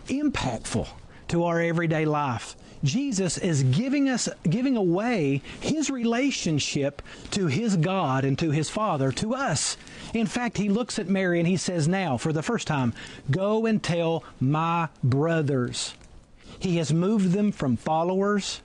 impactful 0.09 0.89
to 1.29 1.45
our 1.45 1.61
everyday 1.61 2.05
life. 2.05 2.57
Jesus 2.85 3.39
is 3.39 3.65
giving 3.65 4.09
us 4.09 4.29
giving 4.49 4.77
away 4.77 5.43
his 5.61 5.91
relationship 5.91 7.03
to 7.33 7.47
his 7.47 7.77
God 7.77 8.25
and 8.25 8.39
to 8.39 8.51
his 8.51 8.71
Father 8.71 9.11
to 9.13 9.35
us. 9.35 9.77
In 10.15 10.27
fact, 10.27 10.59
he 10.59 10.69
looks 10.69 10.99
at 10.99 11.09
Mary 11.09 11.41
and 11.41 11.49
he 11.49 11.57
says 11.57 11.89
now 11.89 12.17
for 12.17 12.33
the 12.33 12.43
first 12.43 12.69
time, 12.69 12.95
"Go 13.31 13.67
and 13.67 13.83
tell 13.83 14.23
my 14.39 14.89
brothers." 15.03 15.95
He 16.61 16.77
has 16.77 16.93
moved 16.93 17.33
them 17.33 17.51
from 17.51 17.77
followers 17.77 18.61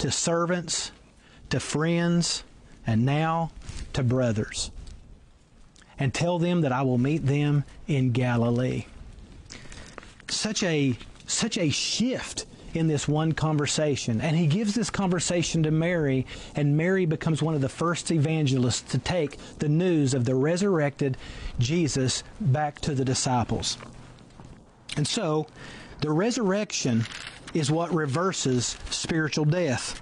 to 0.00 0.10
servants, 0.10 0.92
to 1.50 1.60
friends, 1.60 2.44
and 2.86 3.04
now 3.04 3.50
to 3.92 4.02
brothers. 4.02 4.70
And 5.98 6.12
tell 6.12 6.38
them 6.38 6.62
that 6.62 6.72
I 6.72 6.82
will 6.82 6.98
meet 6.98 7.26
them 7.26 7.64
in 7.86 8.12
Galilee. 8.12 8.86
Such 10.28 10.62
a 10.62 10.96
such 11.26 11.58
a 11.58 11.70
shift 11.70 12.46
in 12.74 12.88
this 12.88 13.06
one 13.06 13.32
conversation. 13.32 14.20
And 14.20 14.36
he 14.36 14.46
gives 14.46 14.74
this 14.74 14.90
conversation 14.90 15.62
to 15.64 15.70
Mary, 15.70 16.26
and 16.54 16.76
Mary 16.76 17.04
becomes 17.04 17.42
one 17.42 17.54
of 17.54 17.60
the 17.60 17.68
first 17.68 18.10
evangelists 18.10 18.92
to 18.92 18.98
take 18.98 19.36
the 19.58 19.68
news 19.68 20.14
of 20.14 20.24
the 20.24 20.34
resurrected 20.34 21.16
Jesus 21.58 22.22
back 22.40 22.80
to 22.80 22.94
the 22.94 23.04
disciples. 23.04 23.76
And 24.96 25.06
so, 25.06 25.46
the 26.00 26.10
resurrection 26.10 27.04
is 27.54 27.70
what 27.70 27.92
reverses 27.92 28.76
spiritual 28.90 29.44
death. 29.44 30.00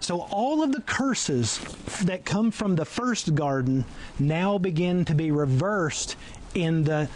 So 0.00 0.20
all 0.30 0.62
of 0.62 0.72
the 0.72 0.80
curses 0.82 1.58
that 2.04 2.24
come 2.24 2.50
from 2.50 2.76
the 2.76 2.84
first 2.84 3.34
garden 3.34 3.84
now 4.18 4.58
begin 4.58 5.04
to 5.06 5.14
be 5.14 5.30
reversed 5.30 6.16
in 6.54 6.84
the 6.84 7.08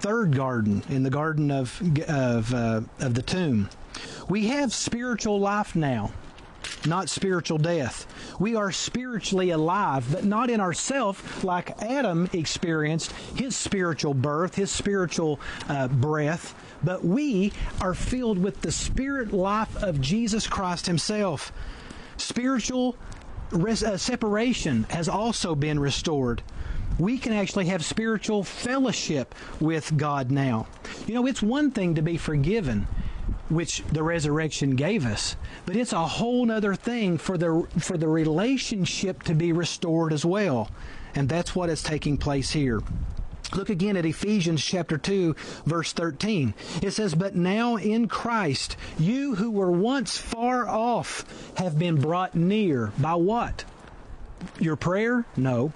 third 0.00 0.36
garden, 0.36 0.82
in 0.88 1.02
the 1.02 1.10
garden 1.10 1.50
of 1.50 1.80
of, 2.08 2.52
uh, 2.52 2.82
of 3.00 3.14
the 3.14 3.22
tomb. 3.22 3.68
We 4.28 4.48
have 4.48 4.72
spiritual 4.74 5.40
life 5.40 5.74
now, 5.74 6.12
not 6.86 7.08
spiritual 7.08 7.58
death. 7.58 8.06
We 8.38 8.54
are 8.56 8.70
spiritually 8.70 9.50
alive, 9.50 10.06
but 10.12 10.24
not 10.24 10.50
in 10.50 10.60
ourself 10.60 11.42
like 11.44 11.82
Adam 11.82 12.28
experienced 12.32 13.12
his 13.34 13.56
spiritual 13.56 14.14
birth, 14.14 14.54
his 14.54 14.70
spiritual 14.70 15.40
uh, 15.68 15.88
breath 15.88 16.54
but 16.82 17.04
we 17.04 17.52
are 17.80 17.94
filled 17.94 18.38
with 18.38 18.60
the 18.62 18.72
spirit 18.72 19.32
life 19.32 19.82
of 19.82 20.00
Jesus 20.00 20.46
Christ 20.46 20.86
Himself. 20.86 21.52
Spiritual 22.16 22.96
res- 23.50 23.82
uh, 23.82 23.96
separation 23.96 24.84
has 24.90 25.08
also 25.08 25.54
been 25.54 25.78
restored. 25.80 26.42
We 26.98 27.18
can 27.18 27.32
actually 27.32 27.66
have 27.66 27.84
spiritual 27.84 28.42
fellowship 28.42 29.34
with 29.60 29.96
God 29.96 30.30
now. 30.30 30.66
You 31.06 31.14
know, 31.14 31.26
it's 31.26 31.42
one 31.42 31.70
thing 31.70 31.96
to 31.96 32.02
be 32.02 32.16
forgiven, 32.16 32.86
which 33.48 33.82
the 33.92 34.02
resurrection 34.02 34.76
gave 34.76 35.06
us, 35.06 35.36
but 35.64 35.76
it's 35.76 35.92
a 35.92 36.06
whole 36.06 36.50
other 36.50 36.74
thing 36.74 37.18
for 37.18 37.38
the 37.38 37.66
for 37.78 37.96
the 37.96 38.08
relationship 38.08 39.22
to 39.24 39.34
be 39.34 39.52
restored 39.52 40.12
as 40.12 40.24
well. 40.24 40.70
And 41.14 41.28
that's 41.28 41.54
what 41.54 41.70
is 41.70 41.82
taking 41.82 42.18
place 42.18 42.50
here. 42.50 42.82
Look 43.54 43.70
again 43.70 43.96
at 43.96 44.04
Ephesians 44.04 44.64
chapter 44.64 44.98
2 44.98 45.34
verse 45.64 45.92
13. 45.92 46.54
It 46.82 46.90
says, 46.90 47.14
"But 47.14 47.36
now 47.36 47.76
in 47.76 48.08
Christ, 48.08 48.76
you 48.98 49.36
who 49.36 49.50
were 49.50 49.70
once 49.70 50.18
far 50.18 50.68
off 50.68 51.24
have 51.56 51.78
been 51.78 51.96
brought 51.96 52.34
near 52.34 52.92
by 52.98 53.14
what? 53.14 53.64
Your 54.58 54.76
prayer? 54.76 55.24
No. 55.36 55.72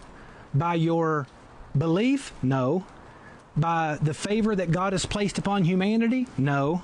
By 0.52 0.74
your 0.74 1.26
belief? 1.76 2.32
No. 2.42 2.84
By 3.56 3.98
the 4.02 4.14
favor 4.14 4.54
that 4.56 4.72
God 4.72 4.92
has 4.92 5.06
placed 5.06 5.38
upon 5.38 5.64
humanity? 5.64 6.26
No. 6.36 6.82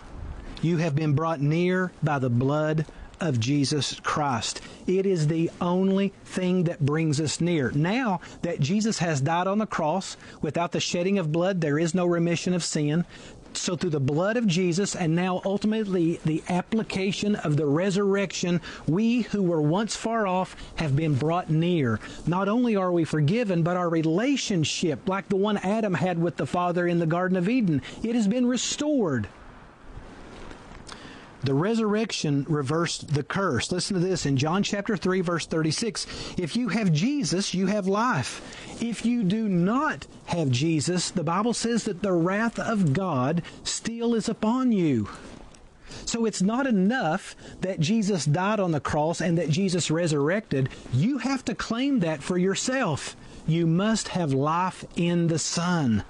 You 0.62 0.78
have 0.78 0.96
been 0.96 1.14
brought 1.14 1.40
near 1.40 1.92
by 2.02 2.18
the 2.18 2.30
blood 2.30 2.86
of 3.20 3.40
Jesus 3.40 3.98
Christ. 4.00 4.60
It 4.86 5.06
is 5.06 5.26
the 5.26 5.50
only 5.60 6.12
thing 6.24 6.64
that 6.64 6.84
brings 6.84 7.20
us 7.20 7.40
near. 7.40 7.70
Now 7.70 8.20
that 8.42 8.60
Jesus 8.60 8.98
has 8.98 9.20
died 9.20 9.46
on 9.46 9.58
the 9.58 9.66
cross, 9.66 10.16
without 10.40 10.72
the 10.72 10.80
shedding 10.80 11.18
of 11.18 11.32
blood, 11.32 11.60
there 11.60 11.78
is 11.78 11.94
no 11.94 12.06
remission 12.06 12.54
of 12.54 12.64
sin. 12.64 13.04
So, 13.52 13.74
through 13.74 13.90
the 13.90 14.00
blood 14.00 14.36
of 14.36 14.46
Jesus 14.46 14.94
and 14.94 15.16
now 15.16 15.40
ultimately 15.44 16.20
the 16.26 16.42
application 16.48 17.36
of 17.36 17.56
the 17.56 17.64
resurrection, 17.64 18.60
we 18.86 19.22
who 19.22 19.42
were 19.42 19.62
once 19.62 19.96
far 19.96 20.26
off 20.26 20.54
have 20.76 20.94
been 20.94 21.14
brought 21.14 21.48
near. 21.48 21.98
Not 22.26 22.48
only 22.48 22.76
are 22.76 22.92
we 22.92 23.04
forgiven, 23.04 23.62
but 23.62 23.78
our 23.78 23.88
relationship, 23.88 25.08
like 25.08 25.28
the 25.28 25.36
one 25.36 25.56
Adam 25.58 25.94
had 25.94 26.20
with 26.20 26.36
the 26.36 26.46
Father 26.46 26.86
in 26.86 26.98
the 26.98 27.06
Garden 27.06 27.38
of 27.38 27.48
Eden, 27.48 27.80
it 28.02 28.14
has 28.14 28.28
been 28.28 28.46
restored. 28.46 29.26
The 31.46 31.54
resurrection 31.54 32.44
reversed 32.48 33.14
the 33.14 33.22
curse. 33.22 33.70
Listen 33.70 33.94
to 33.94 34.04
this 34.04 34.26
in 34.26 34.36
John 34.36 34.64
chapter 34.64 34.96
3 34.96 35.20
verse 35.20 35.46
36. 35.46 36.34
If 36.36 36.56
you 36.56 36.70
have 36.70 36.92
Jesus, 36.92 37.54
you 37.54 37.66
have 37.66 37.86
life. 37.86 38.42
If 38.82 39.06
you 39.06 39.22
do 39.22 39.48
not 39.48 40.08
have 40.24 40.50
Jesus, 40.50 41.12
the 41.12 41.22
Bible 41.22 41.54
says 41.54 41.84
that 41.84 42.02
the 42.02 42.12
wrath 42.12 42.58
of 42.58 42.92
God 42.92 43.42
still 43.62 44.16
is 44.16 44.28
upon 44.28 44.72
you. 44.72 45.08
So 46.04 46.24
it's 46.24 46.42
not 46.42 46.66
enough 46.66 47.36
that 47.60 47.78
Jesus 47.78 48.24
died 48.24 48.58
on 48.58 48.72
the 48.72 48.80
cross 48.80 49.20
and 49.20 49.38
that 49.38 49.48
Jesus 49.48 49.88
resurrected. 49.88 50.68
You 50.92 51.18
have 51.18 51.44
to 51.44 51.54
claim 51.54 52.00
that 52.00 52.24
for 52.24 52.36
yourself. 52.36 53.16
You 53.46 53.68
must 53.68 54.08
have 54.08 54.32
life 54.32 54.84
in 54.96 55.28
the 55.28 55.38
Son. 55.38 56.02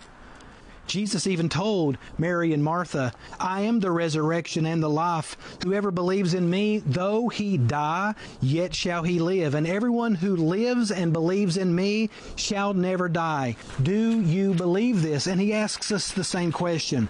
Jesus 0.86 1.26
even 1.26 1.48
told 1.48 1.98
Mary 2.18 2.52
and 2.52 2.62
Martha, 2.62 3.12
I 3.38 3.62
am 3.62 3.80
the 3.80 3.90
resurrection 3.90 4.66
and 4.66 4.82
the 4.82 4.90
life. 4.90 5.36
Whoever 5.64 5.90
believes 5.90 6.34
in 6.34 6.48
me, 6.48 6.78
though 6.78 7.28
he 7.28 7.56
die, 7.56 8.14
yet 8.40 8.74
shall 8.74 9.02
he 9.02 9.18
live. 9.18 9.54
And 9.54 9.66
everyone 9.66 10.14
who 10.14 10.36
lives 10.36 10.90
and 10.90 11.12
believes 11.12 11.56
in 11.56 11.74
me 11.74 12.10
shall 12.36 12.74
never 12.74 13.08
die. 13.08 13.56
Do 13.82 14.20
you 14.20 14.54
believe 14.54 15.02
this? 15.02 15.26
And 15.26 15.40
he 15.40 15.52
asks 15.52 15.90
us 15.90 16.12
the 16.12 16.24
same 16.24 16.52
question. 16.52 17.08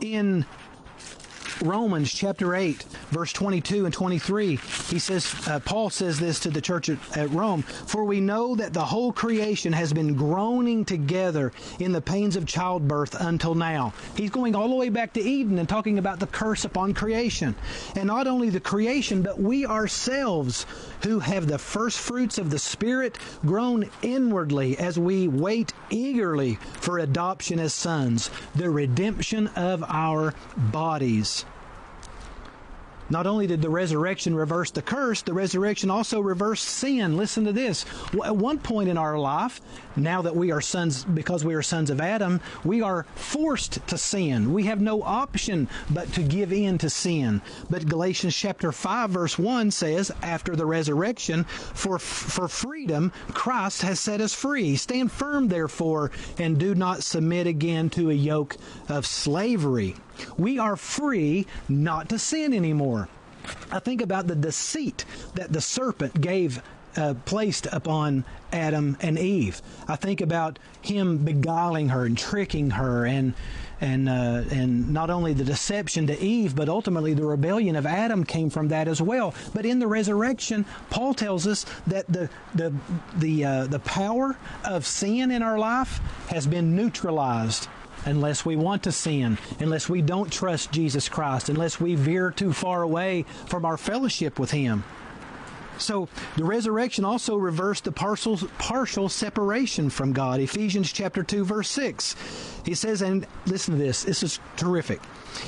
In 0.00 0.46
Romans 1.62 2.12
chapter 2.12 2.54
8, 2.54 2.84
verse 3.10 3.32
22 3.32 3.84
and 3.84 3.92
23, 3.92 4.56
he 4.90 4.98
says, 5.00 5.34
uh, 5.48 5.58
Paul 5.58 5.90
says 5.90 6.20
this 6.20 6.38
to 6.40 6.50
the 6.50 6.60
church 6.60 6.88
at, 6.88 7.16
at, 7.16 7.30
Rome, 7.30 7.62
For 7.62 8.04
we 8.04 8.20
know 8.20 8.54
that 8.54 8.72
the 8.72 8.84
whole 8.84 9.12
creation 9.12 9.72
has 9.72 9.92
been 9.92 10.14
groaning 10.14 10.84
together 10.84 11.52
in 11.80 11.90
the 11.90 12.00
pains 12.00 12.36
of 12.36 12.46
childbirth 12.46 13.16
until 13.20 13.56
now. 13.56 13.92
He's 14.16 14.30
going 14.30 14.54
all 14.54 14.68
the 14.68 14.76
way 14.76 14.88
back 14.88 15.12
to 15.14 15.20
Eden 15.20 15.58
and 15.58 15.68
talking 15.68 15.98
about 15.98 16.20
the 16.20 16.28
curse 16.28 16.64
upon 16.64 16.94
creation. 16.94 17.56
And 17.96 18.06
not 18.06 18.28
only 18.28 18.50
the 18.50 18.60
creation, 18.60 19.22
but 19.22 19.40
we 19.40 19.66
ourselves 19.66 20.64
who 21.02 21.18
have 21.18 21.48
the 21.48 21.58
first 21.58 21.98
fruits 21.98 22.38
of 22.38 22.50
the 22.50 22.58
Spirit 22.58 23.18
groan 23.44 23.90
inwardly 24.02 24.78
as 24.78 24.96
we 24.96 25.26
wait 25.26 25.72
eagerly 25.90 26.54
for 26.80 27.00
adoption 27.00 27.58
as 27.58 27.74
sons, 27.74 28.30
the 28.54 28.70
redemption 28.70 29.48
of 29.48 29.82
our 29.88 30.34
bodies. 30.56 31.44
Not 33.10 33.26
only 33.26 33.46
did 33.46 33.62
the 33.62 33.70
resurrection 33.70 34.34
reverse 34.34 34.70
the 34.70 34.82
curse, 34.82 35.22
the 35.22 35.32
resurrection 35.32 35.90
also 35.90 36.20
reversed 36.20 36.64
sin. 36.64 37.16
Listen 37.16 37.44
to 37.44 37.52
this. 37.52 37.84
At 38.24 38.36
one 38.36 38.58
point 38.58 38.88
in 38.88 38.98
our 38.98 39.18
life, 39.18 39.60
now 39.96 40.22
that 40.22 40.36
we 40.36 40.52
are 40.52 40.60
sons, 40.60 41.04
because 41.04 41.44
we 41.44 41.54
are 41.54 41.62
sons 41.62 41.90
of 41.90 42.00
Adam, 42.00 42.40
we 42.64 42.82
are 42.82 43.06
forced 43.14 43.86
to 43.88 43.98
sin. 43.98 44.52
We 44.52 44.64
have 44.64 44.80
no 44.80 45.02
option 45.02 45.68
but 45.90 46.12
to 46.14 46.22
give 46.22 46.52
in 46.52 46.78
to 46.78 46.90
sin. 46.90 47.40
But 47.70 47.88
Galatians 47.88 48.36
chapter 48.36 48.72
5 48.72 49.10
verse 49.10 49.38
1 49.38 49.70
says, 49.70 50.12
after 50.22 50.54
the 50.54 50.66
resurrection, 50.66 51.44
for, 51.44 51.98
for 51.98 52.48
freedom, 52.48 53.12
Christ 53.28 53.82
has 53.82 54.00
set 54.00 54.20
us 54.20 54.34
free. 54.34 54.76
Stand 54.76 55.10
firm, 55.12 55.48
therefore, 55.48 56.10
and 56.38 56.58
do 56.58 56.74
not 56.74 57.02
submit 57.02 57.46
again 57.46 57.90
to 57.90 58.10
a 58.10 58.14
yoke 58.14 58.56
of 58.88 59.06
slavery. 59.06 59.96
We 60.36 60.58
are 60.58 60.76
free 60.76 61.46
not 61.68 62.08
to 62.10 62.18
sin 62.18 62.52
anymore. 62.52 63.08
I 63.70 63.78
think 63.78 64.02
about 64.02 64.26
the 64.26 64.36
deceit 64.36 65.04
that 65.34 65.52
the 65.52 65.60
serpent 65.60 66.20
gave 66.20 66.62
uh, 66.96 67.14
placed 67.24 67.66
upon 67.70 68.24
Adam 68.52 68.96
and 69.00 69.18
Eve. 69.18 69.62
I 69.86 69.96
think 69.96 70.20
about 70.20 70.58
him 70.80 71.18
beguiling 71.18 71.90
her 71.90 72.04
and 72.04 72.16
tricking 72.16 72.70
her, 72.70 73.06
and 73.06 73.34
and 73.80 74.08
uh, 74.08 74.42
and 74.50 74.92
not 74.92 75.10
only 75.10 75.32
the 75.32 75.44
deception 75.44 76.06
to 76.08 76.18
Eve, 76.18 76.56
but 76.56 76.68
ultimately 76.68 77.14
the 77.14 77.24
rebellion 77.24 77.76
of 77.76 77.86
Adam 77.86 78.24
came 78.24 78.50
from 78.50 78.68
that 78.68 78.88
as 78.88 79.00
well. 79.00 79.34
But 79.54 79.64
in 79.64 79.78
the 79.78 79.86
resurrection, 79.86 80.64
Paul 80.90 81.14
tells 81.14 81.46
us 81.46 81.64
that 81.86 82.06
the 82.08 82.28
the 82.54 82.74
the 83.16 83.44
uh, 83.44 83.66
the 83.66 83.80
power 83.80 84.36
of 84.64 84.86
sin 84.86 85.30
in 85.30 85.42
our 85.42 85.58
life 85.58 85.98
has 86.30 86.46
been 86.46 86.74
neutralized 86.74 87.68
unless 88.04 88.44
we 88.44 88.56
want 88.56 88.82
to 88.84 88.92
sin, 88.92 89.38
unless 89.60 89.88
we 89.88 90.02
don't 90.02 90.32
trust 90.32 90.72
Jesus 90.72 91.08
Christ, 91.08 91.48
unless 91.48 91.80
we 91.80 91.94
veer 91.94 92.30
too 92.30 92.52
far 92.52 92.82
away 92.82 93.24
from 93.46 93.64
our 93.64 93.76
fellowship 93.76 94.38
with 94.38 94.50
Him. 94.50 94.84
So 95.78 96.08
the 96.36 96.44
resurrection 96.44 97.04
also 97.04 97.36
reversed 97.36 97.84
the 97.84 97.92
partial, 97.92 98.36
partial 98.58 99.08
separation 99.08 99.90
from 99.90 100.12
God. 100.12 100.40
Ephesians 100.40 100.92
chapter 100.92 101.22
2 101.22 101.44
verse 101.44 101.70
6. 101.70 102.16
He 102.64 102.74
says, 102.74 103.00
and 103.00 103.26
listen 103.46 103.74
to 103.74 103.80
this, 103.80 104.04
this 104.04 104.22
is 104.22 104.40
terrific. 104.56 105.00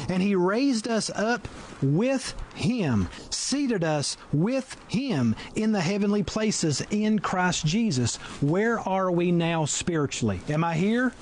And 0.09 0.23
he 0.23 0.35
raised 0.35 0.89
us 0.89 1.11
up 1.11 1.49
with 1.83 2.35
him, 2.55 3.09
seated 3.31 3.85
us 3.85 4.17
with 4.33 4.77
him 4.89 5.35
in 5.55 5.73
the 5.73 5.81
heavenly 5.81 6.23
places 6.23 6.83
in 6.91 7.19
Christ 7.19 7.67
Jesus. 7.67 8.17
Where 8.41 8.79
are 8.81 9.11
we 9.11 9.33
now 9.33 9.65
spiritually? 9.65 10.41
Am 10.49 10.65
I 10.65 10.75
here? 10.75 11.13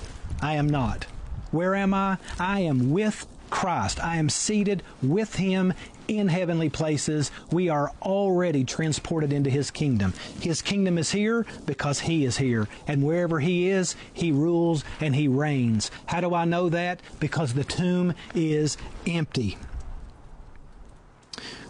I 0.41 0.53
am 0.55 0.67
not. 0.67 1.07
Where 1.51 1.75
am 1.75 1.93
I? 1.93 2.17
I 2.39 2.61
am 2.61 2.91
with 2.91 3.27
Christ. 3.49 4.03
I 4.03 4.17
am 4.17 4.29
seated 4.29 4.83
with 5.01 5.35
Him 5.35 5.73
in 6.07 6.27
heavenly 6.27 6.69
places. 6.69 7.31
We 7.51 7.69
are 7.69 7.91
already 8.01 8.63
transported 8.63 9.33
into 9.33 9.49
His 9.49 9.71
kingdom. 9.71 10.13
His 10.39 10.61
kingdom 10.61 10.97
is 10.97 11.11
here 11.11 11.45
because 11.65 12.01
He 12.01 12.25
is 12.25 12.37
here. 12.37 12.67
And 12.87 13.03
wherever 13.03 13.39
He 13.39 13.69
is, 13.69 13.95
He 14.13 14.31
rules 14.31 14.83
and 14.99 15.15
He 15.15 15.27
reigns. 15.27 15.91
How 16.07 16.21
do 16.21 16.33
I 16.33 16.45
know 16.45 16.69
that? 16.69 17.01
Because 17.19 17.53
the 17.53 17.63
tomb 17.63 18.13
is 18.33 18.77
empty. 19.07 19.57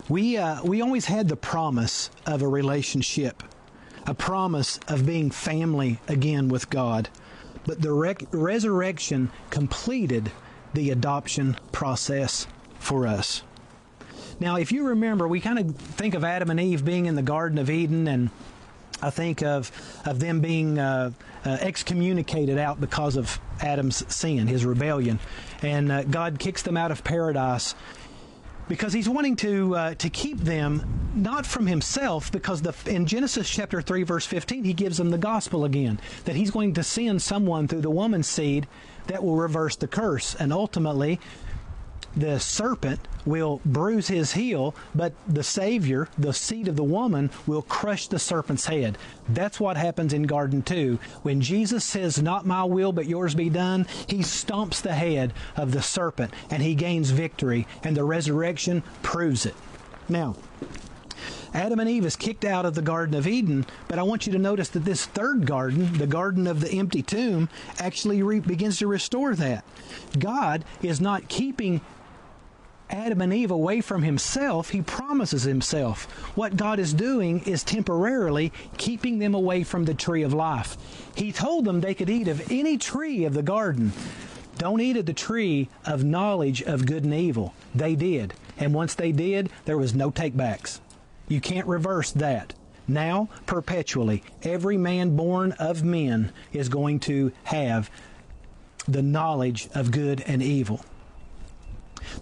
We, 0.07 0.37
uh, 0.37 0.63
we 0.63 0.81
always 0.81 1.05
had 1.05 1.29
the 1.29 1.35
promise 1.35 2.09
of 2.25 2.41
a 2.41 2.47
relationship, 2.47 3.43
a 4.07 4.15
promise 4.15 4.79
of 4.87 5.05
being 5.05 5.29
family 5.29 5.99
again 6.07 6.49
with 6.49 6.69
God. 6.69 7.09
But 7.69 7.83
the 7.83 7.93
rec- 7.93 8.23
resurrection 8.31 9.29
completed 9.51 10.31
the 10.73 10.89
adoption 10.89 11.55
process 11.71 12.47
for 12.79 13.05
us. 13.05 13.43
Now, 14.39 14.55
if 14.55 14.71
you 14.71 14.87
remember, 14.87 15.27
we 15.27 15.39
kind 15.39 15.59
of 15.59 15.75
think 15.75 16.15
of 16.15 16.23
Adam 16.23 16.49
and 16.49 16.59
Eve 16.59 16.83
being 16.83 17.05
in 17.05 17.13
the 17.13 17.21
Garden 17.21 17.59
of 17.59 17.69
Eden, 17.69 18.07
and 18.07 18.31
I 19.03 19.11
think 19.11 19.43
of 19.43 19.71
of 20.03 20.19
them 20.19 20.39
being 20.41 20.79
uh, 20.79 21.11
uh, 21.45 21.57
excommunicated 21.61 22.57
out 22.57 22.81
because 22.81 23.15
of 23.15 23.39
Adam's 23.61 24.03
sin, 24.11 24.47
his 24.47 24.65
rebellion, 24.65 25.19
and 25.61 25.91
uh, 25.91 26.03
God 26.05 26.39
kicks 26.39 26.63
them 26.63 26.75
out 26.75 26.89
of 26.89 27.03
paradise 27.03 27.75
because 28.69 28.93
he's 28.93 29.09
wanting 29.09 29.35
to 29.35 29.75
uh, 29.75 29.93
to 29.95 30.09
keep 30.09 30.37
them 30.37 31.11
not 31.15 31.45
from 31.45 31.67
himself 31.67 32.31
because 32.31 32.61
the 32.61 32.73
in 32.85 33.05
Genesis 33.05 33.49
chapter 33.49 33.81
3 33.81 34.03
verse 34.03 34.25
15 34.25 34.63
he 34.63 34.73
gives 34.73 34.97
them 34.97 35.09
the 35.09 35.17
gospel 35.17 35.65
again 35.65 35.99
that 36.23 36.37
he's 36.37 36.51
going 36.51 36.73
to 36.75 36.83
send 36.83 37.21
someone 37.21 37.67
through 37.67 37.81
the 37.81 37.89
woman's 37.89 38.27
seed 38.27 38.67
that 39.07 39.23
will 39.23 39.35
reverse 39.35 39.75
the 39.75 39.87
curse. 39.87 40.35
And 40.35 40.53
ultimately 40.53 41.19
the 42.19 42.39
serpent 42.39 42.99
will 43.25 43.61
bruise 43.65 44.07
his 44.07 44.33
heel, 44.33 44.75
but 44.93 45.13
the 45.27 45.43
Savior, 45.43 46.07
the 46.17 46.33
seed 46.33 46.67
of 46.67 46.75
the 46.75 46.83
woman, 46.83 47.29
will 47.47 47.61
crush 47.61 48.07
the 48.07 48.19
serpent's 48.19 48.65
head. 48.65 48.97
That's 49.27 49.59
what 49.59 49.77
happens 49.77 50.13
in 50.13 50.23
Garden 50.23 50.61
2. 50.61 50.99
When 51.21 51.41
Jesus 51.41 51.83
says, 51.83 52.21
Not 52.21 52.45
my 52.45 52.63
will, 52.63 52.91
but 52.91 53.05
yours 53.05 53.35
be 53.35 53.49
done, 53.49 53.87
he 54.07 54.19
stomps 54.19 54.81
the 54.81 54.93
head 54.93 55.33
of 55.55 55.71
the 55.71 55.81
serpent 55.81 56.33
and 56.49 56.61
he 56.61 56.75
gains 56.75 57.11
victory, 57.11 57.67
and 57.83 57.95
the 57.95 58.03
resurrection 58.03 58.83
proves 59.01 59.45
it. 59.45 59.55
Now, 60.07 60.35
Adam 61.53 61.79
and 61.79 61.89
Eve 61.89 62.05
is 62.05 62.15
kicked 62.15 62.45
out 62.45 62.65
of 62.65 62.75
the 62.75 62.81
Garden 62.81 63.15
of 63.15 63.27
Eden, 63.27 63.65
but 63.87 63.97
I 63.97 64.03
want 64.03 64.27
you 64.27 64.33
to 64.33 64.39
notice 64.39 64.69
that 64.69 64.85
this 64.85 65.05
third 65.05 65.45
garden, 65.45 65.97
the 65.97 66.07
garden 66.07 66.47
of 66.47 66.61
the 66.61 66.71
empty 66.71 67.01
tomb, 67.01 67.49
actually 67.79 68.21
re- 68.21 68.39
begins 68.39 68.77
to 68.79 68.87
restore 68.87 69.35
that. 69.35 69.63
God 70.17 70.63
is 70.81 71.01
not 71.01 71.27
keeping 71.27 71.81
Adam 72.89 73.21
and 73.21 73.33
Eve 73.33 73.51
away 73.51 73.81
from 73.81 74.01
himself, 74.01 74.69
he 74.69 74.81
promises 74.81 75.43
himself. 75.43 76.05
What 76.35 76.57
God 76.57 76.79
is 76.79 76.93
doing 76.93 77.41
is 77.41 77.63
temporarily 77.63 78.51
keeping 78.77 79.19
them 79.19 79.35
away 79.35 79.63
from 79.63 79.85
the 79.85 79.93
tree 79.93 80.23
of 80.23 80.33
life. 80.33 80.75
He 81.15 81.31
told 81.31 81.65
them 81.65 81.81
they 81.81 81.93
could 81.93 82.09
eat 82.09 82.27
of 82.27 82.51
any 82.51 82.77
tree 82.77 83.25
of 83.25 83.33
the 83.33 83.43
garden. 83.43 83.93
Don't 84.57 84.81
eat 84.81 84.97
of 84.97 85.05
the 85.05 85.13
tree 85.13 85.69
of 85.85 86.03
knowledge 86.03 86.63
of 86.63 86.85
good 86.85 87.03
and 87.03 87.13
evil. 87.13 87.53
They 87.75 87.95
did. 87.95 88.33
And 88.57 88.73
once 88.73 88.95
they 88.95 89.11
did, 89.11 89.49
there 89.65 89.77
was 89.77 89.93
no 89.93 90.11
takebacks. 90.11 90.79
You 91.27 91.39
can't 91.39 91.67
reverse 91.67 92.11
that. 92.11 92.55
Now, 92.87 93.29
perpetually, 93.45 94.23
every 94.41 94.77
man 94.77 95.15
born 95.15 95.51
of 95.53 95.83
men 95.83 96.31
is 96.51 96.69
going 96.69 97.01
to 97.01 97.31
have 97.43 97.91
the 98.87 99.03
knowledge 99.03 99.69
of 99.75 99.91
good 99.91 100.21
and 100.21 100.41
evil. 100.41 100.83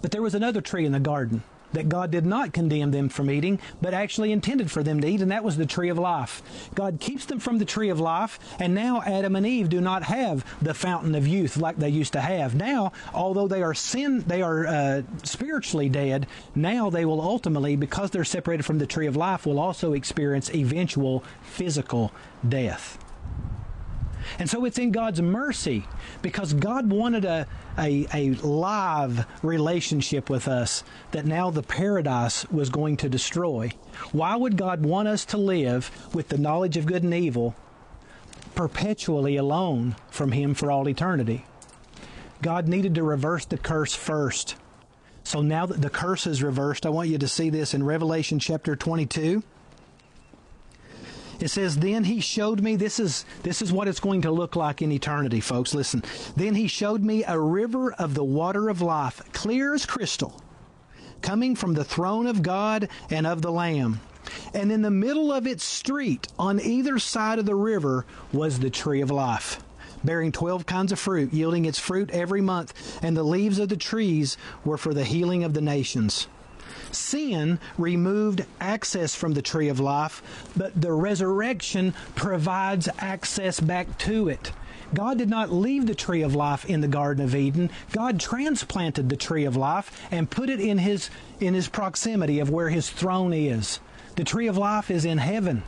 But 0.02 0.10
there 0.10 0.22
was 0.22 0.34
another 0.34 0.60
tree 0.60 0.84
in 0.84 0.92
the 0.92 1.00
garden. 1.00 1.42
that 1.72 1.88
God 1.88 2.10
did 2.10 2.24
not 2.24 2.52
condemn 2.52 2.90
them 2.90 3.08
from 3.08 3.30
eating, 3.30 3.60
but 3.80 3.94
actually 3.94 4.32
intended 4.32 4.70
for 4.70 4.82
them 4.82 5.00
to 5.00 5.06
eat, 5.06 5.20
and 5.20 5.30
that 5.30 5.44
was 5.44 5.56
the 5.56 5.66
tree 5.66 5.88
of 5.88 5.98
life. 5.98 6.42
God 6.74 6.98
keeps 7.00 7.26
them 7.26 7.38
from 7.38 7.58
the 7.58 7.64
tree 7.64 7.90
of 7.90 8.00
life, 8.00 8.38
and 8.58 8.74
now 8.74 9.02
Adam 9.02 9.36
and 9.36 9.46
Eve 9.46 9.68
do 9.68 9.80
not 9.80 10.02
have 10.04 10.44
the 10.62 10.74
fountain 10.74 11.14
of 11.14 11.26
youth 11.26 11.56
like 11.56 11.76
they 11.76 11.88
used 11.88 12.14
to 12.14 12.20
have. 12.20 12.54
Now, 12.54 12.92
although 13.12 13.48
they 13.48 13.62
are 13.62 13.74
sin, 13.74 14.24
they 14.26 14.42
are 14.42 14.66
uh, 14.66 15.02
spiritually 15.24 15.88
dead. 15.88 16.26
Now 16.54 16.90
they 16.90 17.04
will 17.04 17.20
ultimately, 17.20 17.76
because 17.76 18.10
they're 18.10 18.24
separated 18.24 18.64
from 18.64 18.78
the 18.78 18.86
tree 18.86 19.06
of 19.06 19.16
life, 19.16 19.46
will 19.46 19.58
also 19.58 19.92
experience 19.92 20.50
eventual 20.54 21.22
physical 21.42 22.12
death. 22.48 22.98
And 24.38 24.48
so 24.48 24.64
it's 24.64 24.78
in 24.78 24.90
God's 24.90 25.20
mercy 25.22 25.84
because 26.22 26.52
God 26.52 26.90
wanted 26.90 27.24
a, 27.24 27.46
a, 27.78 28.06
a, 28.12 28.30
live 28.34 29.26
relationship 29.42 30.28
with 30.30 30.48
us 30.48 30.84
that 31.12 31.24
now 31.24 31.50
the 31.50 31.62
paradise 31.62 32.48
was 32.50 32.70
going 32.70 32.96
to 32.98 33.08
destroy. 33.08 33.70
Why 34.12 34.36
would 34.36 34.56
God 34.56 34.84
want 34.84 35.08
us 35.08 35.24
to 35.26 35.36
live 35.36 35.90
with 36.14 36.28
the 36.28 36.38
knowledge 36.38 36.76
of 36.76 36.86
good 36.86 37.02
and 37.02 37.14
evil 37.14 37.54
perpetually 38.54 39.36
alone 39.36 39.96
from 40.10 40.32
Him 40.32 40.54
for 40.54 40.70
all 40.70 40.88
eternity? 40.88 41.44
God 42.42 42.68
needed 42.68 42.94
to 42.94 43.02
reverse 43.02 43.44
the 43.44 43.58
curse 43.58 43.94
first. 43.94 44.56
So 45.24 45.42
now 45.42 45.66
that 45.66 45.82
the 45.82 45.90
curse 45.90 46.26
is 46.26 46.42
reversed, 46.42 46.86
I 46.86 46.90
want 46.90 47.08
you 47.08 47.18
to 47.18 47.28
see 47.28 47.50
this 47.50 47.74
in 47.74 47.82
Revelation 47.82 48.38
chapter 48.38 48.76
22. 48.76 49.42
It 51.40 51.48
says, 51.48 51.76
Then 51.76 52.04
he 52.04 52.20
showed 52.20 52.60
me, 52.60 52.76
this 52.76 52.98
is, 52.98 53.24
this 53.42 53.62
is 53.62 53.72
what 53.72 53.88
it's 53.88 54.00
going 54.00 54.22
to 54.22 54.30
look 54.30 54.56
like 54.56 54.82
in 54.82 54.90
eternity, 54.90 55.40
folks. 55.40 55.74
Listen. 55.74 56.02
Then 56.36 56.54
he 56.54 56.66
showed 56.66 57.02
me 57.02 57.24
a 57.24 57.38
river 57.38 57.92
of 57.92 58.14
the 58.14 58.24
water 58.24 58.68
of 58.68 58.82
life, 58.82 59.22
clear 59.32 59.74
as 59.74 59.86
crystal, 59.86 60.42
coming 61.22 61.54
from 61.54 61.74
the 61.74 61.84
throne 61.84 62.26
of 62.26 62.42
God 62.42 62.88
and 63.10 63.26
of 63.26 63.42
the 63.42 63.52
Lamb. 63.52 64.00
And 64.52 64.72
in 64.72 64.82
the 64.82 64.90
middle 64.90 65.32
of 65.32 65.46
its 65.46 65.64
street, 65.64 66.28
on 66.38 66.60
either 66.60 66.98
side 66.98 67.38
of 67.38 67.46
the 67.46 67.54
river, 67.54 68.04
was 68.32 68.58
the 68.58 68.70
tree 68.70 69.00
of 69.00 69.10
life 69.10 69.62
bearing 70.04 70.30
12 70.30 70.64
kinds 70.64 70.92
of 70.92 70.98
fruit, 70.98 71.32
yielding 71.32 71.64
its 71.64 71.78
fruit 71.78 72.10
every 72.12 72.40
month, 72.40 73.02
and 73.02 73.16
the 73.16 73.22
leaves 73.22 73.58
of 73.58 73.68
the 73.68 73.76
trees 73.76 74.36
were 74.64 74.78
for 74.78 74.94
the 74.94 75.04
healing 75.04 75.42
of 75.42 75.54
the 75.54 75.60
nations. 75.60 76.28
Sin 76.92 77.58
removed 77.76 78.44
access 78.60 79.14
from 79.14 79.34
the 79.34 79.42
tree 79.42 79.68
of 79.68 79.80
life, 79.80 80.22
but 80.56 80.80
the 80.80 80.92
resurrection 80.92 81.94
provides 82.14 82.88
access 82.98 83.60
back 83.60 83.98
to 83.98 84.28
it. 84.28 84.52
God 84.94 85.18
did 85.18 85.28
not 85.28 85.52
leave 85.52 85.86
the 85.86 85.94
tree 85.94 86.22
of 86.22 86.34
life 86.34 86.64
in 86.64 86.80
the 86.80 86.88
Garden 86.88 87.24
of 87.24 87.34
Eden. 87.34 87.70
God 87.92 88.18
transplanted 88.18 89.08
the 89.08 89.16
tree 89.16 89.44
of 89.44 89.56
life 89.56 90.06
and 90.10 90.30
put 90.30 90.48
it 90.48 90.60
in 90.60 90.78
his 90.78 91.10
in 91.40 91.54
his 91.54 91.68
proximity 91.68 92.40
of 92.40 92.50
where 92.50 92.70
his 92.70 92.88
throne 92.88 93.32
is. 93.32 93.80
The 94.16 94.24
tree 94.24 94.46
of 94.46 94.56
life 94.56 94.90
is 94.90 95.04
in 95.04 95.18
heaven. 95.18 95.62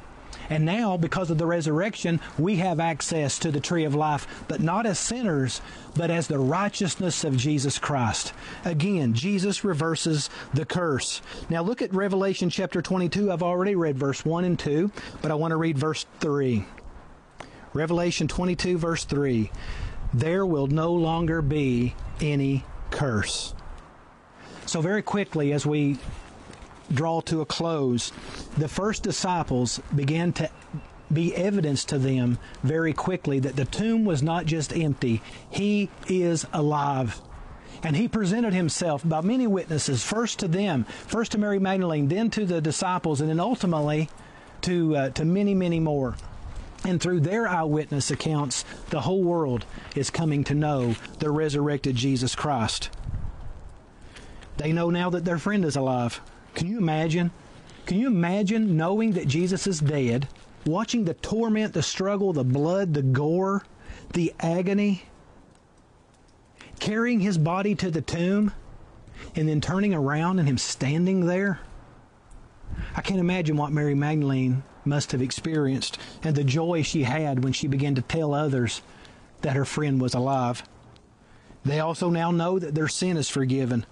And 0.50 0.64
now, 0.64 0.96
because 0.96 1.30
of 1.30 1.38
the 1.38 1.46
resurrection, 1.46 2.20
we 2.36 2.56
have 2.56 2.80
access 2.80 3.38
to 3.38 3.52
the 3.52 3.60
tree 3.60 3.84
of 3.84 3.94
life, 3.94 4.26
but 4.48 4.60
not 4.60 4.84
as 4.84 4.98
sinners, 4.98 5.62
but 5.94 6.10
as 6.10 6.26
the 6.26 6.40
righteousness 6.40 7.22
of 7.22 7.36
Jesus 7.36 7.78
Christ. 7.78 8.32
Again, 8.64 9.14
Jesus 9.14 9.62
reverses 9.62 10.28
the 10.52 10.66
curse. 10.66 11.22
Now 11.48 11.62
look 11.62 11.82
at 11.82 11.94
Revelation 11.94 12.50
chapter 12.50 12.82
22. 12.82 13.30
I've 13.30 13.44
already 13.44 13.76
read 13.76 13.96
verse 13.96 14.24
1 14.24 14.44
and 14.44 14.58
2, 14.58 14.90
but 15.22 15.30
I 15.30 15.34
want 15.34 15.52
to 15.52 15.56
read 15.56 15.78
verse 15.78 16.04
3. 16.18 16.66
Revelation 17.72 18.26
22, 18.26 18.76
verse 18.76 19.04
3. 19.04 19.52
There 20.12 20.44
will 20.44 20.66
no 20.66 20.92
longer 20.92 21.42
be 21.42 21.94
any 22.20 22.64
curse. 22.90 23.54
So, 24.66 24.80
very 24.80 25.02
quickly, 25.02 25.52
as 25.52 25.64
we 25.64 25.98
draw 26.92 27.20
to 27.22 27.40
a 27.40 27.46
close, 27.46 28.12
the 28.57 28.68
first 28.68 29.03
disciples 29.03 29.81
began 29.94 30.33
to 30.35 30.50
be 31.12 31.35
evidence 31.35 31.85
to 31.87 31.98
them 31.98 32.38
very 32.62 32.92
quickly 32.92 33.40
that 33.40 33.57
the 33.57 33.64
tomb 33.64 34.05
was 34.05 34.22
not 34.22 34.46
just 34.46 34.76
empty, 34.76 35.20
he 35.50 35.90
is 36.09 36.46
alive. 36.53 37.20
And 37.83 37.96
he 37.96 38.09
presented 38.09 38.53
himself 38.53 39.03
by 39.09 39.20
many 39.22 39.46
witnesses, 39.46 40.05
first 40.05 40.38
to 40.40 40.48
them, 40.48 40.85
first 40.85 41.33
to 41.33 41.38
Mary 41.38 41.59
Magdalene, 41.59 42.09
then 42.09 42.31
to 42.31 42.44
the 42.44 42.61
disciples, 42.61 43.20
and 43.20 43.31
then 43.31 43.40
ultimately 43.40 44.09
to, 44.62 44.96
uh, 44.96 45.11
to 45.11 45.24
many, 45.24 45.55
many 45.55 45.81
more. 45.81 46.14
And 46.85 47.00
through 47.00 47.20
their 47.20 47.48
eyewitness 47.48 48.11
accounts, 48.11 48.64
the 48.90 49.00
whole 49.00 49.22
world 49.22 49.64
is 49.94 50.11
coming 50.11 50.44
to 50.44 50.55
know 50.55 50.94
the 51.18 51.31
resurrected 51.31 51.96
Jesus 51.96 52.35
Christ. 52.35 52.90
They 54.57 54.72
know 54.72 54.90
now 54.90 55.11
that 55.11 55.24
their 55.24 55.38
friend 55.38 55.64
is 55.64 55.76
alive. 55.76 56.20
Can 56.54 56.68
you 56.68 56.78
imagine? 56.78 57.30
Can 57.86 57.98
you 57.98 58.06
imagine 58.06 58.76
knowing 58.76 59.12
that 59.12 59.26
Jesus 59.28 59.66
is 59.66 59.80
dead, 59.80 60.28
watching 60.66 61.04
the 61.04 61.14
torment, 61.14 61.72
the 61.72 61.82
struggle, 61.82 62.32
the 62.32 62.44
blood, 62.44 62.94
the 62.94 63.02
gore, 63.02 63.64
the 64.12 64.32
agony, 64.40 65.02
carrying 66.78 67.20
his 67.20 67.38
body 67.38 67.74
to 67.76 67.90
the 67.90 68.00
tomb, 68.00 68.52
and 69.34 69.48
then 69.48 69.60
turning 69.60 69.94
around 69.94 70.38
and 70.38 70.48
him 70.48 70.58
standing 70.58 71.26
there? 71.26 71.60
I 72.96 73.00
can't 73.00 73.20
imagine 73.20 73.56
what 73.56 73.72
Mary 73.72 73.94
Magdalene 73.94 74.62
must 74.84 75.12
have 75.12 75.22
experienced 75.22 75.98
and 76.22 76.34
the 76.34 76.44
joy 76.44 76.82
she 76.82 77.02
had 77.02 77.44
when 77.44 77.52
she 77.52 77.66
began 77.66 77.94
to 77.94 78.02
tell 78.02 78.34
others 78.34 78.82
that 79.42 79.56
her 79.56 79.64
friend 79.64 80.00
was 80.00 80.14
alive. 80.14 80.62
They 81.64 81.80
also 81.80 82.08
now 82.08 82.30
know 82.30 82.58
that 82.58 82.74
their 82.74 82.88
sin 82.88 83.16
is 83.16 83.28
forgiven. 83.28 83.84